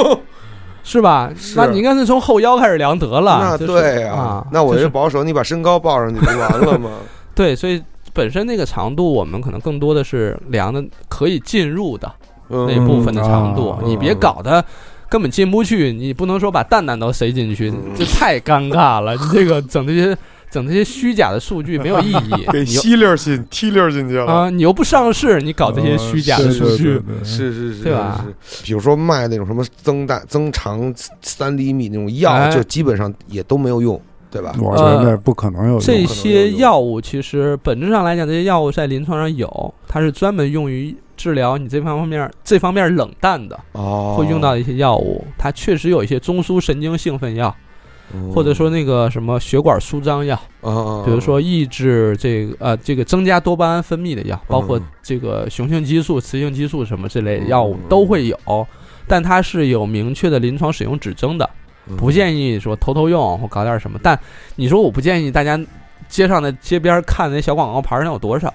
[0.84, 1.30] 是吧？
[1.38, 3.40] 是那你应该是从后腰开始量得了。
[3.42, 6.90] 那就是对啊，那我就保守，你把身高报上去不完了吗？
[7.36, 12.12] 对，所以本身那个长度，我们可能更多的是量的可以进入的
[12.48, 14.64] 那嗯部分的长度，嗯你别搞得。
[15.14, 19.16] 根本进不去，你不能说把蛋蛋都塞进去，嗯这太尴尬了。
[19.16, 20.18] 你这个整这些
[20.50, 24.26] 整这些虚假的数据没有意义 给吸溜进踢溜进去了。
[24.26, 24.50] 啊！
[24.50, 28.26] 你又不上市，你搞这些虚假的数据，是是是对吧？
[28.64, 30.92] 比如说卖那种什么增大、增长
[31.22, 34.02] 三厘米那种药，哎就基本上也都没有用，
[34.32, 34.56] 对吧？
[34.60, 45.26] 我觉得那不可能有用这些药物其实本质上来讲，这些药物在临床上有，它是专门用于治疗你这方面这方面冷淡的，哦，会用到一些药物。
[45.38, 47.56] 它确实有一些中枢神经兴奋药，
[48.14, 58.38] 嗯，或者说那个什么血管舒张药，啊，比如说抑制这个呃这个增加多巴胺分泌的药，包括嗯这个雄性激素、雌性激素什么这类药物嗯都会有，
[59.08, 61.50] 但它是有明确的临床使用指征的。
[61.88, 64.00] 嗯不建议说偷偷用或搞点什么。
[64.04, 64.18] 但
[64.56, 65.60] 你说我不建议大家
[66.08, 68.54] 街上的街边看那小广告牌上，有多少，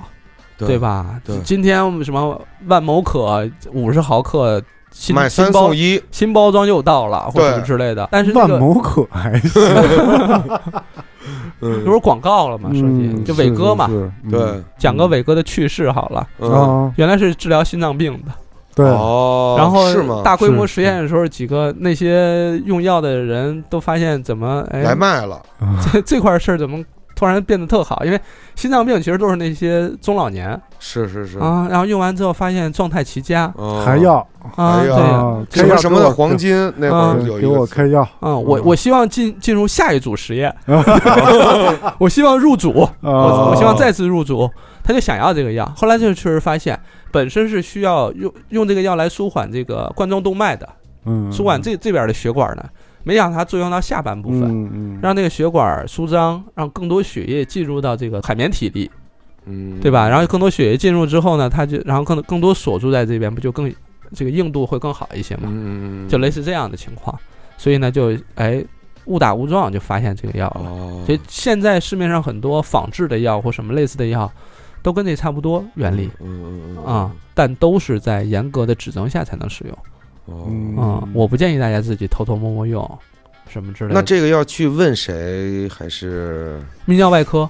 [0.67, 0.79] 对？
[0.79, 1.21] 吧？
[1.25, 1.39] 对。
[1.41, 8.09] 今天什么万某可五十毫克新买三送一，新包装又到了，或者什么之类的。
[8.11, 9.63] 但是那个万某可还行，
[11.61, 13.89] 嗯不是广告了嘛，手机嗯就伟哥嘛，
[14.31, 16.27] 对，讲个伟哥的去世好了。
[16.39, 18.33] 嗯，啊，原来是治疗心脏病的，
[18.75, 20.23] 对，哦，然后是吗？
[20.25, 25.43] 大规模是实验的时候，几个那些用药的人都发现怎么哎来卖了，
[25.93, 26.83] 这这块事儿怎么
[27.19, 28.05] 突然变得特好？
[28.05, 28.21] 因为
[28.55, 30.59] 心脏病其实都是那些中老年。
[30.79, 33.53] 是是是，啊，然后用完之后发现状态奇佳。
[33.57, 33.83] 哦。
[33.85, 34.15] 还要
[34.55, 35.03] 啊，哎呀对。
[35.03, 38.03] 啊，什么什么的黄金，那会儿嗯有一给我个开药。
[38.21, 40.85] 啊，我我希望进进入下一组实验，啊
[41.99, 44.49] 我希望入组，啊我我希望再次入组，
[44.85, 46.79] 他就想要这个药，后来就确实发现
[47.11, 50.69] 本身是需要用用这个药来舒缓这个冠状动脉的，
[51.05, 51.33] 嗯。
[51.33, 52.65] 舒缓这这边的血管呢，
[53.09, 54.43] 没想到它作用到下半部分。
[54.43, 58.91] 嗯嗯让那个血管舒张，让更多血液进入到这个海绵体里，
[59.47, 60.07] 嗯，对吧？
[60.07, 63.73] 然后更多血液进入之后呢，它就然后更更多锁住在这边，不就更
[64.13, 65.45] 这个硬度会更好一些嘛？
[65.45, 67.19] 嗯，嗯，就类似这样的情况，
[67.57, 68.63] 所以呢，就哎
[69.07, 70.69] 误打误撞就发现这个药了。
[70.69, 74.31] 哦，所以现在市面上很多仿制的药或什么类似的药，
[74.83, 79.79] 都跟这差不多原理嗯嗯嗯啊，但都是在严格的指征下才能使用哦
[80.29, 81.03] 嗯啊。
[81.15, 82.99] 我不建议大家自己偷偷摸摸用
[83.49, 83.95] 什么之类的。
[83.95, 85.69] 那这个要去问谁？
[85.69, 87.49] 还是泌尿外科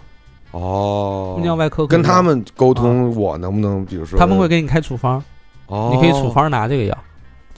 [0.53, 5.23] 哦，泌尿外科跟他们沟通，我能不能比如说他们会给你开处方，
[5.67, 6.97] 哦，你可以处方拿这个药，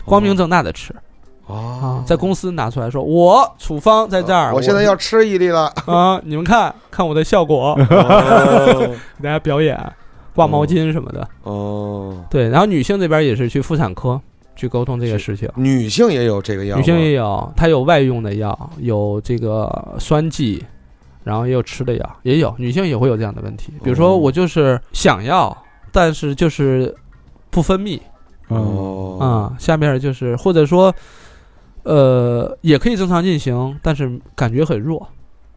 [0.05, 1.01] 光明正大的吃啊
[1.47, 9.79] 哦，，在公司拿出来说，我处方在这儿，我现在要吃一粒了， 啊，你们看看我的效果，哦给大家表演，
[10.35, 11.29] 挂毛巾什么的。
[11.43, 14.21] 哦，对，然后女性这边也是去妇产科
[14.61, 15.49] 去沟通这个事情。
[15.57, 20.63] 女性也有这个药，女性也有，她有外用的药，有这个酸剂，
[21.25, 23.73] 然后也有吃的药，也有女性也会有这样的问题。
[23.83, 25.57] 比如说，哦我就是想要，
[25.91, 26.95] 但是就是
[27.49, 27.99] 不分泌。
[28.51, 30.95] 嗯，哦，啊、下面就是或者说，
[31.85, 35.01] 呃，也可以正常进行，但是感觉很弱。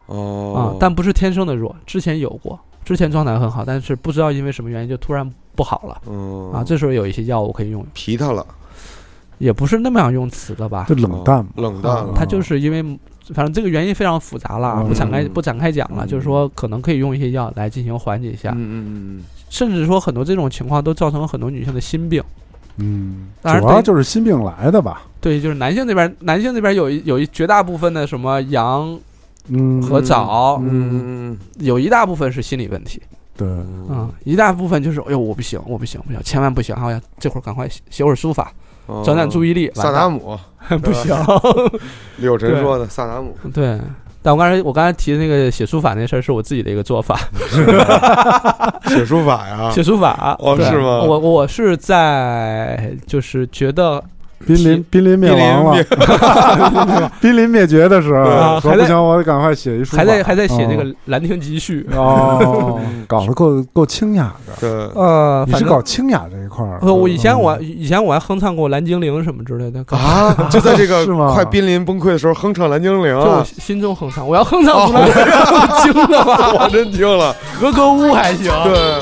[0.06, 6.02] 啊、哦，但不是天生的弱，之前有过，之前状态很好，但是不知道因为什么原因就突然不好了。
[6.06, 6.62] 嗯啊。
[6.62, 8.46] 这时候有一些药物可以用，皮他了，
[9.38, 10.86] 也不是那么样用词的吧。
[10.88, 10.94] 就？
[10.94, 12.14] 冷淡，冷淡了，啊。
[12.14, 12.82] 它就是因为，
[13.34, 14.88] 反正这个原因非常复杂了，嗯。
[14.88, 16.04] 不展开不展开讲了。
[16.04, 16.08] 嗯。
[16.08, 22.22] 就是说，可能可以用一些药来进行缓解一下，嗯嗯嗯甚至说很多这种情况都造成了很多女性的心病。
[22.76, 28.98] 嗯，主当然对要就是心病来的吧，对，就是男性这边，男性这边有一有一绝大部分的什么阳
[29.46, 33.00] 嗯，和早，嗯嗯有一大部分是心理问题，
[33.36, 38.63] 对，嗯嗯，一大部分就是哎呦我不行，我不行，不行，千万不行，哎呀，这会儿赶快写写会儿书法，嗯，
[39.04, 40.38] 转转注意力，萨达姆，
[40.82, 41.14] 不行，
[42.18, 43.78] 柳晨说的萨达姆，对。
[44.22, 47.14] 但我刚才我刚才提的那个写书法那事儿是我自己的一个做法，
[48.88, 50.50] 写书法呀，写书法对。
[50.50, 51.02] 哦是吗？
[51.02, 54.02] 我我是在就是觉得
[54.46, 64.52] 濒临濒临灭亡了， 濒临灭绝的时候，还在不行，我得赶快写一书，还在还在写这嗯个《兰亭集序》哦，搞得够 够清雅的。
[64.60, 66.78] 对，呃，你是反正搞清雅这一块儿？
[66.82, 76.68] 呃我以前嗯我以前我还哼唱过《蓝精灵》什么之类的，啊， 就在这个是吗快濒临崩溃的时候哼唱《蓝精灵》就心中哼唱，我要哼唱出来，我惊了我？
[76.70, 79.00] 真惊了，格格巫还行，对，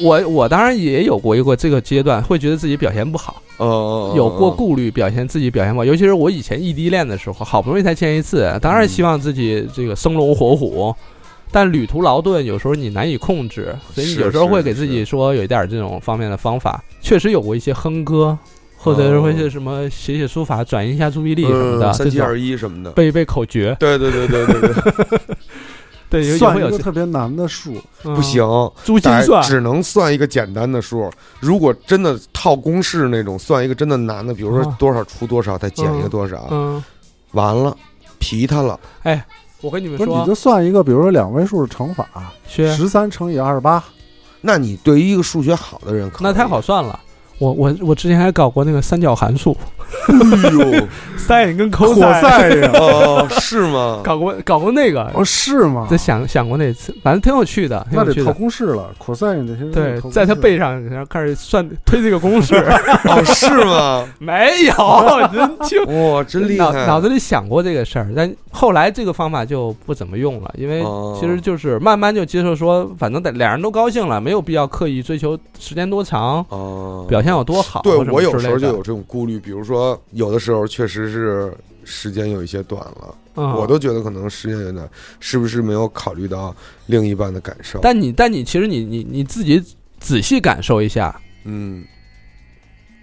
[0.00, 5.84] 我我当然也有过一个这个阶段，会觉得自己表现不好，哦，有过顾虑，表现自己表现不好。
[5.84, 10.94] 尤其是我以前异地恋的时候，好不容易才见一次，当然希望自己这个生龙活虎。
[11.50, 16.84] 但旅途劳顿，有时候你难以控制，所以你有时候会给自己说有一点这种方面的方法。
[17.00, 18.36] 确实有过一些哼歌，
[18.76, 23.74] 或者是会是什么写写书法，转移一下注意力什么的，嗯三七二一什么的，背一背口诀。
[23.80, 25.18] 对对对对对对，
[26.10, 28.42] 对，有算一个特别难的数，嗯不行，
[28.84, 31.10] 珠心算只能算一个简单的数。
[31.40, 36.82] 如果真的套公式那种，算一个真的难的，比如说啊多少除多少，再减一个多少，嗯，
[37.32, 37.76] 完了，
[38.18, 38.78] 皮他了。
[39.02, 39.24] 哎
[39.60, 42.08] 我跟你们不是你，就算一个，比如说两位数乘法，
[42.46, 43.82] 薛，十三乘以二十八，
[44.40, 46.60] 那你对于一个数学好的人，可那太好。
[46.60, 46.98] 算了。
[47.38, 49.56] 我我我之前还搞过那个三角函数
[50.08, 50.86] 哎呦，，
[51.16, 54.00] sin 跟扩 cos，哦，是吗？
[54.04, 55.86] 搞过搞过那个，哦是吗？
[55.90, 58.32] 在想想过那次，反正挺有趣的，挺那得套。
[58.32, 62.54] 公式了，，cos 这些对在他背上，然后开始算推这个公式，
[63.08, 64.06] 哦，是吗？
[64.18, 64.74] 没有，
[65.32, 66.86] 真听哇，真厉害！
[66.86, 81.52] 脑子里想过这个事儿，但后来这个方法就不怎么用了，因为哦其实就是慢慢就接受说，反正得俩人都高兴了，没有必要刻意追求时间多长，哦，表现有多好，对我有时候就有这种顾虑，比如说有的时候确实是
[81.84, 84.88] 时间有一些短了，嗯我都觉得可能时间有点短，
[85.20, 86.54] 是不是没有考虑到
[86.86, 87.78] 另一半的感受？
[87.82, 89.62] 但你但你其实你你你自己
[89.98, 91.14] 仔细感受一下，
[91.44, 91.84] 嗯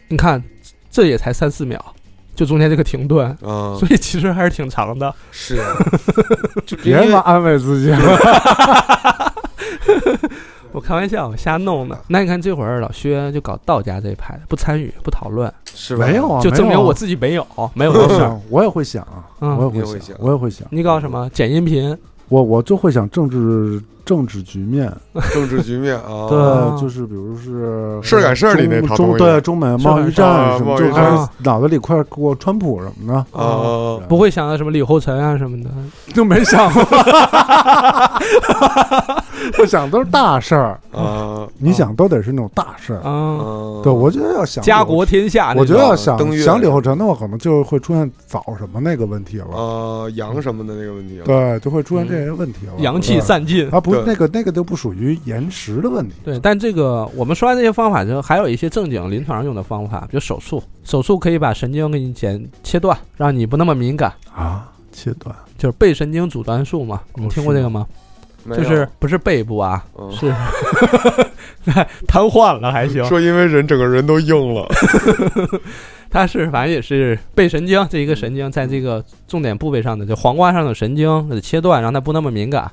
[0.07, 0.43] 你看
[0.91, 1.84] 这也才三四秒，
[2.36, 5.13] 就中间这个停顿，啊所以其实还是挺长的。
[5.32, 5.59] 是，
[6.65, 9.34] 就别他妈安慰自己了，
[10.76, 11.97] 我开玩笑，我瞎弄的。
[12.09, 16.05] 那你看这会儿老薛就搞道家这一派的，不参与不讨论，是吧？
[16.05, 19.57] 没有啊，就证明我自己没有 没有这事我也会想啊，嗯。
[19.57, 20.17] 我也会你也会想。
[20.19, 21.30] 我也会想，你搞什么？
[21.30, 21.97] 剪音频？
[22.28, 24.91] 我我就会想政治政治局面，
[25.33, 30.85] 政治局面啊，啊对，就是比如是事儿赶事儿里那套中中对中美贸易战什么，就
[31.43, 35.69] 脑子里快过川普什么的，啊，不会想到什么李厚辰啊什么的。
[36.13, 36.83] 就没想过，
[39.59, 42.97] 我想都是大事儿，啊，你想都得是那种大事儿。
[42.97, 45.53] 啊，嗯对，我觉得要想家国天下。
[45.57, 49.55] 我觉得要想想李厚辰的话，可能就会出现早什么那个问题了。
[49.57, 52.73] 啊阳什么的那个问题，对，就会出现这些问题了。
[52.79, 53.69] 阳气散尽。
[53.69, 56.15] 他，不对，那个那个都不属于延时的问题。
[56.23, 60.61] 对，但这个我们说完这些方法之后，还有一些正经临床上用的方法，比如手术。
[60.83, 67.01] 手术可以把神经给你剪切断，让你不那么敏感，啊，切断就是背神经阻断术嘛。
[67.15, 67.87] 你听过这个吗？
[68.55, 70.31] 就是不是背部啊，嗯是
[72.05, 73.03] 瘫痪了还行。
[73.05, 74.67] 说因为人整个人都硬了，
[76.11, 82.71] 他是反正也是背神经这一个神经在这个重点部位上的，就黄瓜上的神经给它切断，让它不那么敏感，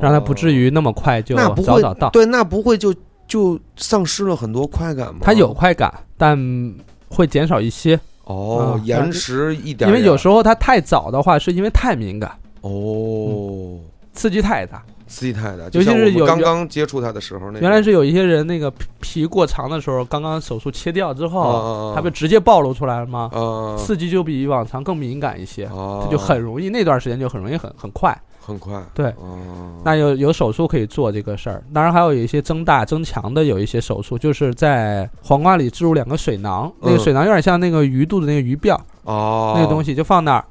[0.00, 2.10] 让他不至于那么快就哦那不会早早到。
[2.10, 2.94] 对，那不会就
[3.26, 5.20] 就丧失了很多快感吗？
[5.22, 6.74] 他有快感，但
[7.08, 12.30] 会减少一些，啊，哦延迟一点点，因为有时候他太早的话，是因为太敏感，
[12.62, 13.78] 哦，
[14.12, 14.82] 刺激太大。
[15.10, 23.30] 刺激太大，尤其是有刚刚接触他的时候，那原来是有一些人那个皮皮过长的时候，刚刚手术切掉之啊后，他啊它不直接暴露出来了吗？
[23.32, 28.14] 啊，刺激就比往常更敏感一些，哦它就很容易那段时间就很容易很很快。
[28.48, 29.10] 很快，对。
[29.18, 29.38] 哦，
[29.84, 36.98] 那有有手术可以做这个事儿，当然还有一些增大增强的有一些手术，就是在黄瓜里置入两个水囊，那个嗯。
[36.98, 40.44] 水囊有点像那个鱼肚子那个鱼鳔哦，那个东西，就放那儿，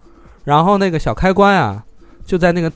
[0.44, 1.84] 然后那个小开关啊
[2.24, 2.72] 就在那个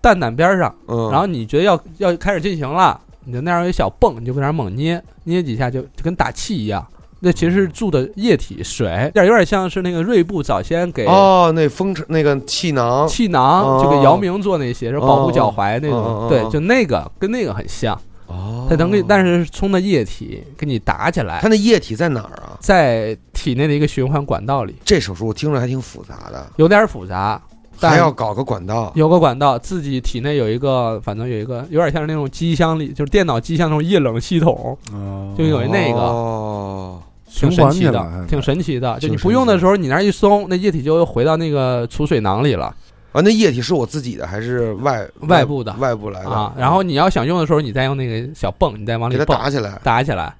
[0.00, 6.82] 蛋蛋边上，嗯，然后你觉得要要开始进行了，你就那样有一小泵，你就搁那儿猛捏，捏几下就就跟打气一样。
[7.24, 13.80] 那其实是注的液体水，有点有点像是那个锐步早先给哦，那风车那个气囊，气囊，哦。
[13.80, 17.96] 就给姚明做那些，是保护脚踝那种，对，就那个跟那个很像。
[18.26, 21.38] 哦，它能给，但是冲的液体给你打起来。
[21.40, 22.56] 它，那液体在哪儿啊？
[22.58, 27.40] 在体内的一个循环管道里，这手术我听着还挺复杂的，有点复杂，
[27.78, 35.34] 但还要搞个管道，有个管道，自己体内有一个，反正有一个有点像是那种机箱里，就是电脑机箱那种液冷系统，哦。
[35.36, 35.98] 就有那个。
[36.00, 37.02] 哦，
[37.34, 38.98] 挺神奇的，挺神奇的。
[39.00, 42.66] 就你不用的时候，你那儿一松，那液体就又回到那个储水囊里了
[43.12, 46.54] 啊，那液体是我自己的还是外外部的外部来的啊。
[46.56, 50.34] 然后你要想用的时候，你再用那个小泵，你再往里给它泵，打起来，打起来。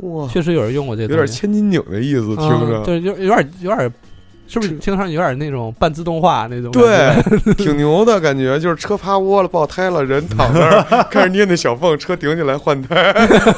[0.00, 3.92] 嚯，确实有人用过这有点千斤顶的意思，听嗯着，对，就有点有点，
[4.50, 6.70] 是不是听上去有点那种半自动化那种？
[6.72, 7.14] 对，
[7.54, 13.12] 挺牛的感觉，就是车趴窝了，爆胎了，人躺那儿 开始捏那小缝，车顶起来换胎，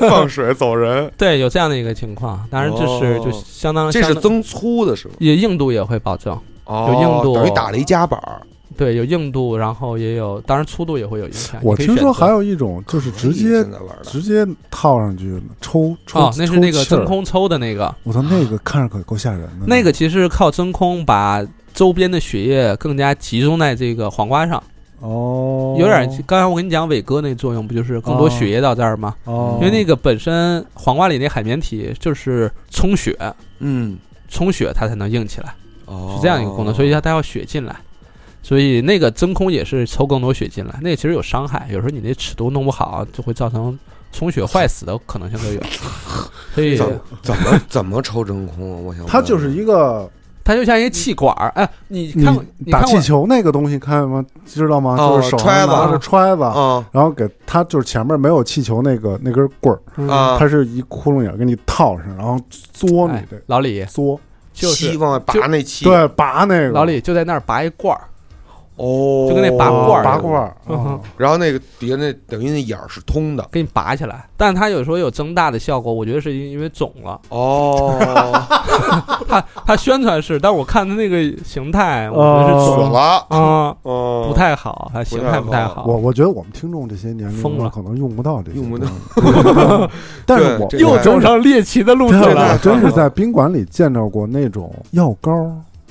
[0.09, 2.47] 放水走人，对，有这样的一个情况。
[2.51, 5.14] 当然，这是就哦相当于这是增粗的是吗？
[5.19, 8.43] 也硬度也会保证，哦，有硬度等于打了一夹板儿，
[8.77, 11.61] 对，有硬度，然后也有，当然粗度也会有影响。
[11.62, 13.65] 我听说还有一种就是直接
[14.03, 19.66] 直接套上去抽抽哦，那是那个真空抽的那个，我操，那个看着可够吓人的。
[19.66, 21.44] 那个其实靠真空把
[21.74, 24.62] 周边的血液更加集中在这个黄瓜上，
[25.01, 29.15] 哦，有点刚才我跟你讲伟哥那作用，不就是更多哦血液到这儿吗？
[29.24, 33.16] 哦，因为那个本身黄瓜里那海绵体就是充血，
[33.61, 33.97] 嗯，
[34.28, 35.55] 充血它才能硬起来，
[35.86, 37.74] 哦，是这样一个功能，所以它它要血进来。
[38.43, 43.78] 所以那个真空也是抽更多血进来，那个其实有伤害，有时候你那尺度弄不好，就会造成
[44.12, 45.60] 充血坏死的可能性都有。
[46.55, 48.81] 所以怎么怎么怎么抽真空啊？
[48.85, 50.10] 我想问它就是一个
[50.44, 52.28] 它就像一个气管儿，哎，你你
[52.59, 54.24] 你打气球那个东西，看吗？
[54.44, 54.97] 知道吗？
[54.98, 62.36] 哦就是手揣子上拿着揣子，啊然后给它就是前面没有气球那个那根棍儿，它是一窟窿眼儿给你套上，然后
[62.74, 64.19] 嘬你哎老李嘬，
[64.52, 68.02] 就是气往外拔那气，对，拔那个老李就在那儿拔一罐儿，
[68.77, 74.27] 哦，就跟那拔罐儿拔罐儿，嗯然后那个底下那等于那眼儿是通的，给你拔起来。
[74.36, 77.20] 但它有时候有增大的效果，我觉得是因因为肿了。
[77.28, 77.94] 哦，
[79.28, 85.85] 它它宣传是，但我看它那个形态，我觉得是死肿了，啊，哦，不太好，它形态不太好。
[85.86, 87.70] 我我觉得我们听众这些年龄疯了。
[87.70, 88.86] 可能用不到这些，用不到。
[90.27, 92.59] 但是我又走上猎奇的路真的线了。
[92.59, 95.31] 真是在宾馆里见到过那种药膏，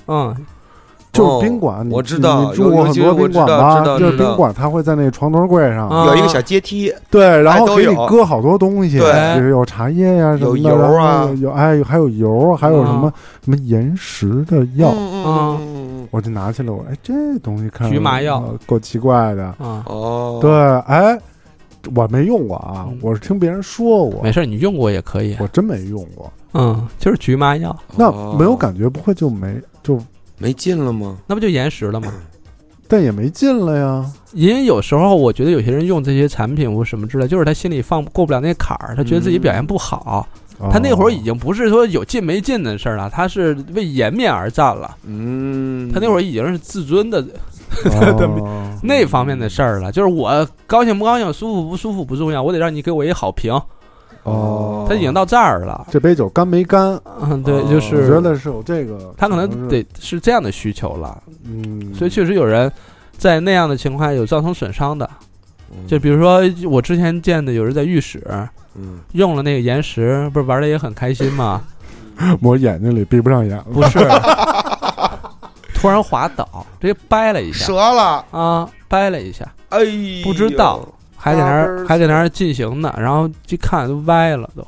[0.07, 0.35] 嗯，
[1.11, 3.83] 就是宾馆，你我知道你住过很多宾馆吧？
[3.99, 8.97] 就是宾馆，它会在那床头柜上，啊有一个小阶梯，对，然后给你搁好多东西，
[9.49, 11.29] 有茶叶呀什么的，有油啊。
[11.41, 13.11] 有哎还有油，还有什么
[13.43, 18.38] 什么延时的药，嗯嗯嗯，我就拿起来，我哎这东西看着局麻药。
[18.38, 20.49] 呃够奇怪的，啊，哦，对，
[20.88, 21.17] 哎，
[21.95, 25.35] 我没用过啊嗯，我是听别人说过没，事，你用过也可以。
[25.39, 28.35] 我真没用过，嗯，就是局麻药，那哦。
[28.38, 29.99] 没有感觉，不会就没就，
[30.41, 31.18] 没劲了吗？
[31.27, 32.11] 那不就延时了吗？
[32.88, 40.27] 但也没劲了呀，因为有时候我觉得有些人用这些产品或什么之类，就是他心里放过不了那坎儿，他觉得自己表现不好。
[40.72, 44.95] 他那会儿已哦经不是说有劲没劲的事儿了，他是为颜面而战了。
[45.05, 47.26] 嗯，他那会儿已经是自尊的
[47.85, 53.59] 哦 那方面的事儿了，就是我高兴不高兴、舒服不舒服不重要，我得让你给我一好评。
[54.23, 56.99] 哦，他已经到这儿了，这杯酒干没干？
[57.22, 62.72] 嗯，对，哦就我是觉得是有这个，他可能得是这样的需求了，嗯，所以确实有人
[63.18, 65.10] 在那样的情况下有造成损伤的。
[65.72, 65.88] 嗯。
[65.88, 68.22] 就比如说我之前见的有人在浴室
[68.76, 71.61] 嗯，用了那个岩石，不是玩的也很开心吗？
[72.41, 73.57] 我眼睛里闭不上眼。
[73.57, 73.65] 了。
[73.73, 73.99] 不是，
[75.73, 77.65] 突然滑倒，直接掰了一下。
[77.65, 79.80] 折了，啊，掰了一下，哎，
[80.23, 80.88] 不知道
[81.23, 84.65] 还在那儿还在那儿进行呢，然后一看都歪了都，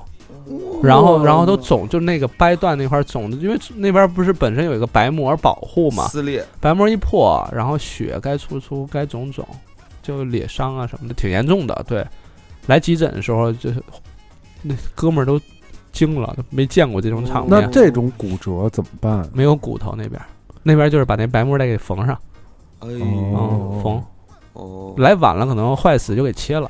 [0.84, 9.44] 然后然后都肿，就那个掰断那块儿肿的，因为那边不是本身有一个白膜保护嘛，撕裂，白膜一破，然后血该出出该肿肿，
[10.04, 11.84] 就裂伤啊什么的，挺严重的。
[11.88, 12.06] 对，
[12.68, 13.82] 来急诊的时候就是
[14.62, 15.42] 那哥们儿都
[15.92, 17.60] 惊了，都没见过这种场面。
[17.60, 19.28] 那这种骨折怎么办？
[19.34, 20.22] 没有骨头那边，
[20.62, 22.16] 那边就是把那白膜再给缝上，
[22.82, 22.90] 哎
[23.34, 24.04] 哦嗯，缝。
[24.54, 26.70] 哦，来晚了可能坏死就给切了，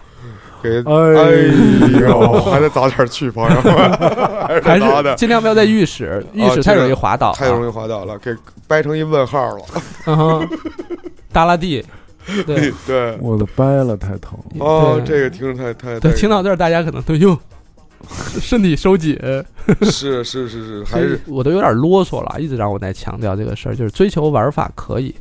[0.61, 3.73] 给哎呦，还得早点去，朋友们，
[4.47, 7.31] 还还是早的，尽量不要在浴室，浴室太容易滑倒。
[7.31, 8.33] 了，太容易滑倒了，给
[8.67, 9.63] 掰成一问号了。
[10.05, 10.49] 嗯哼，
[11.31, 11.85] 耷拉地，
[12.45, 12.73] 对。
[12.87, 14.65] 对，我的掰了太疼了。
[14.65, 16.17] 哦，这个听着太太对，太。
[16.17, 17.37] 听到这儿大家可能都哟，
[18.39, 19.19] 身体收紧，
[19.81, 25.13] 是是是是，还是我都有点啰嗦了，一直让我在强调这个事儿，就是追求玩法可以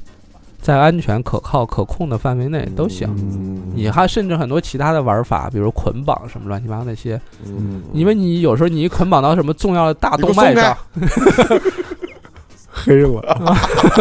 [0.62, 3.06] 在安全、可靠、可控的范围内都行。
[3.18, 3.60] 嗯。
[3.74, 10.76] 你还甚至很多其他的玩法，比如捆绑什么乱七八糟那些，嗯，因为你有时候你一捆绑到什么重要的大动脉上，
[12.84, 13.22] 黑了，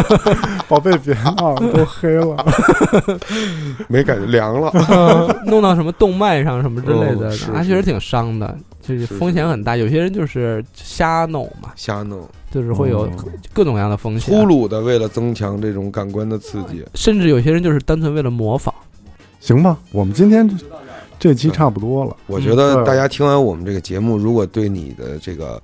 [0.68, 2.36] 宝贝别闹，都黑了。
[3.88, 4.72] 没感觉凉了，
[5.46, 9.78] 弄到什么动脉上什么之类的哦是，那确实挺伤的，就是是风险很大。
[9.78, 13.10] 有些人就是瞎弄嘛，瞎弄，就是会有哦
[13.54, 14.46] 各种各样的风险粗。
[14.46, 18.74] 鲁的为了增强这种感官的刺激，甚至有些人就是单纯为了模仿。
[19.40, 20.56] 行吧，我们今天这
[21.20, 22.16] 这期差不多了。
[22.28, 25.62] 我觉得嗯大家听完我们这个节目，如果对你的这个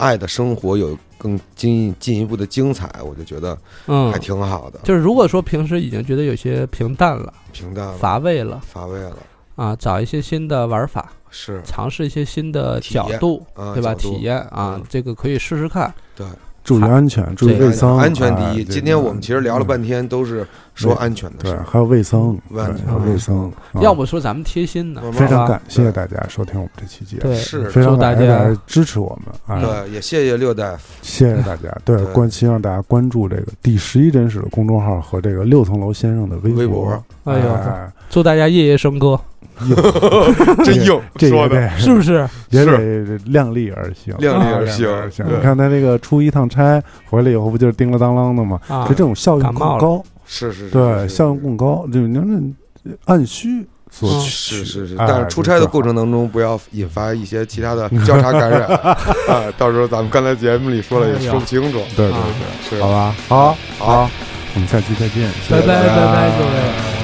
[0.00, 3.56] 爱的生活有更进进一步的精彩，我就觉得
[3.86, 4.10] 嗯。
[4.10, 8.58] 还，挺好的，就是如果说平时已经觉得有些平淡了、平淡了，乏味了。
[8.66, 9.16] 乏味了，
[9.56, 11.60] 啊，找一些新的玩法，是。
[11.64, 13.94] 尝试一些新的角度，啊，对吧？
[13.94, 15.92] 体验啊嗯，这个可以试试看。
[16.16, 16.26] 对，
[16.70, 18.62] 注意安全，注意卫生，安全第一。
[18.62, 21.64] 今天我们其实聊了嗯半天，都是说安全的对事，儿。
[21.68, 23.50] 还有卫生，还有卫生。
[23.72, 29.60] 啊要不说咱们贴心呢，非常感谢大家收听我们这期节目，是非常大感谢大家家支持我们啊！
[29.60, 30.82] 对，也谢谢六大夫。
[31.02, 37.04] 谢谢大家，对对关希望大家关注这个第十一真实的公众号和这个六层楼先生的微微博博。
[37.24, 39.20] 哎呦哎祝大家夜夜笙歌，
[40.64, 42.28] 真硬 这说的，是不是？
[42.50, 43.04] 也是。
[43.04, 45.24] 得量力而行，量力啊而行。
[45.26, 48.60] 你看他这个出一趟差回来以后，不就是叮了当啷的吗？
[48.68, 52.54] 啊就这种效应更高，是是是，对，是效应更高，就是您
[52.84, 58.62] 这按需索嗯取，是是是，哎但是出差的过程当中，不要引发一些其他的交叉感染
[59.28, 59.44] 啊！
[59.58, 61.78] 到时候咱们刚才节目里说了，也说不清楚。
[61.96, 62.18] 对对啊
[62.70, 62.82] 对，是。
[62.82, 63.86] 好吧，好好。
[64.04, 64.10] 好，
[64.54, 66.99] 我们下期再见，拜拜拜拜，各位。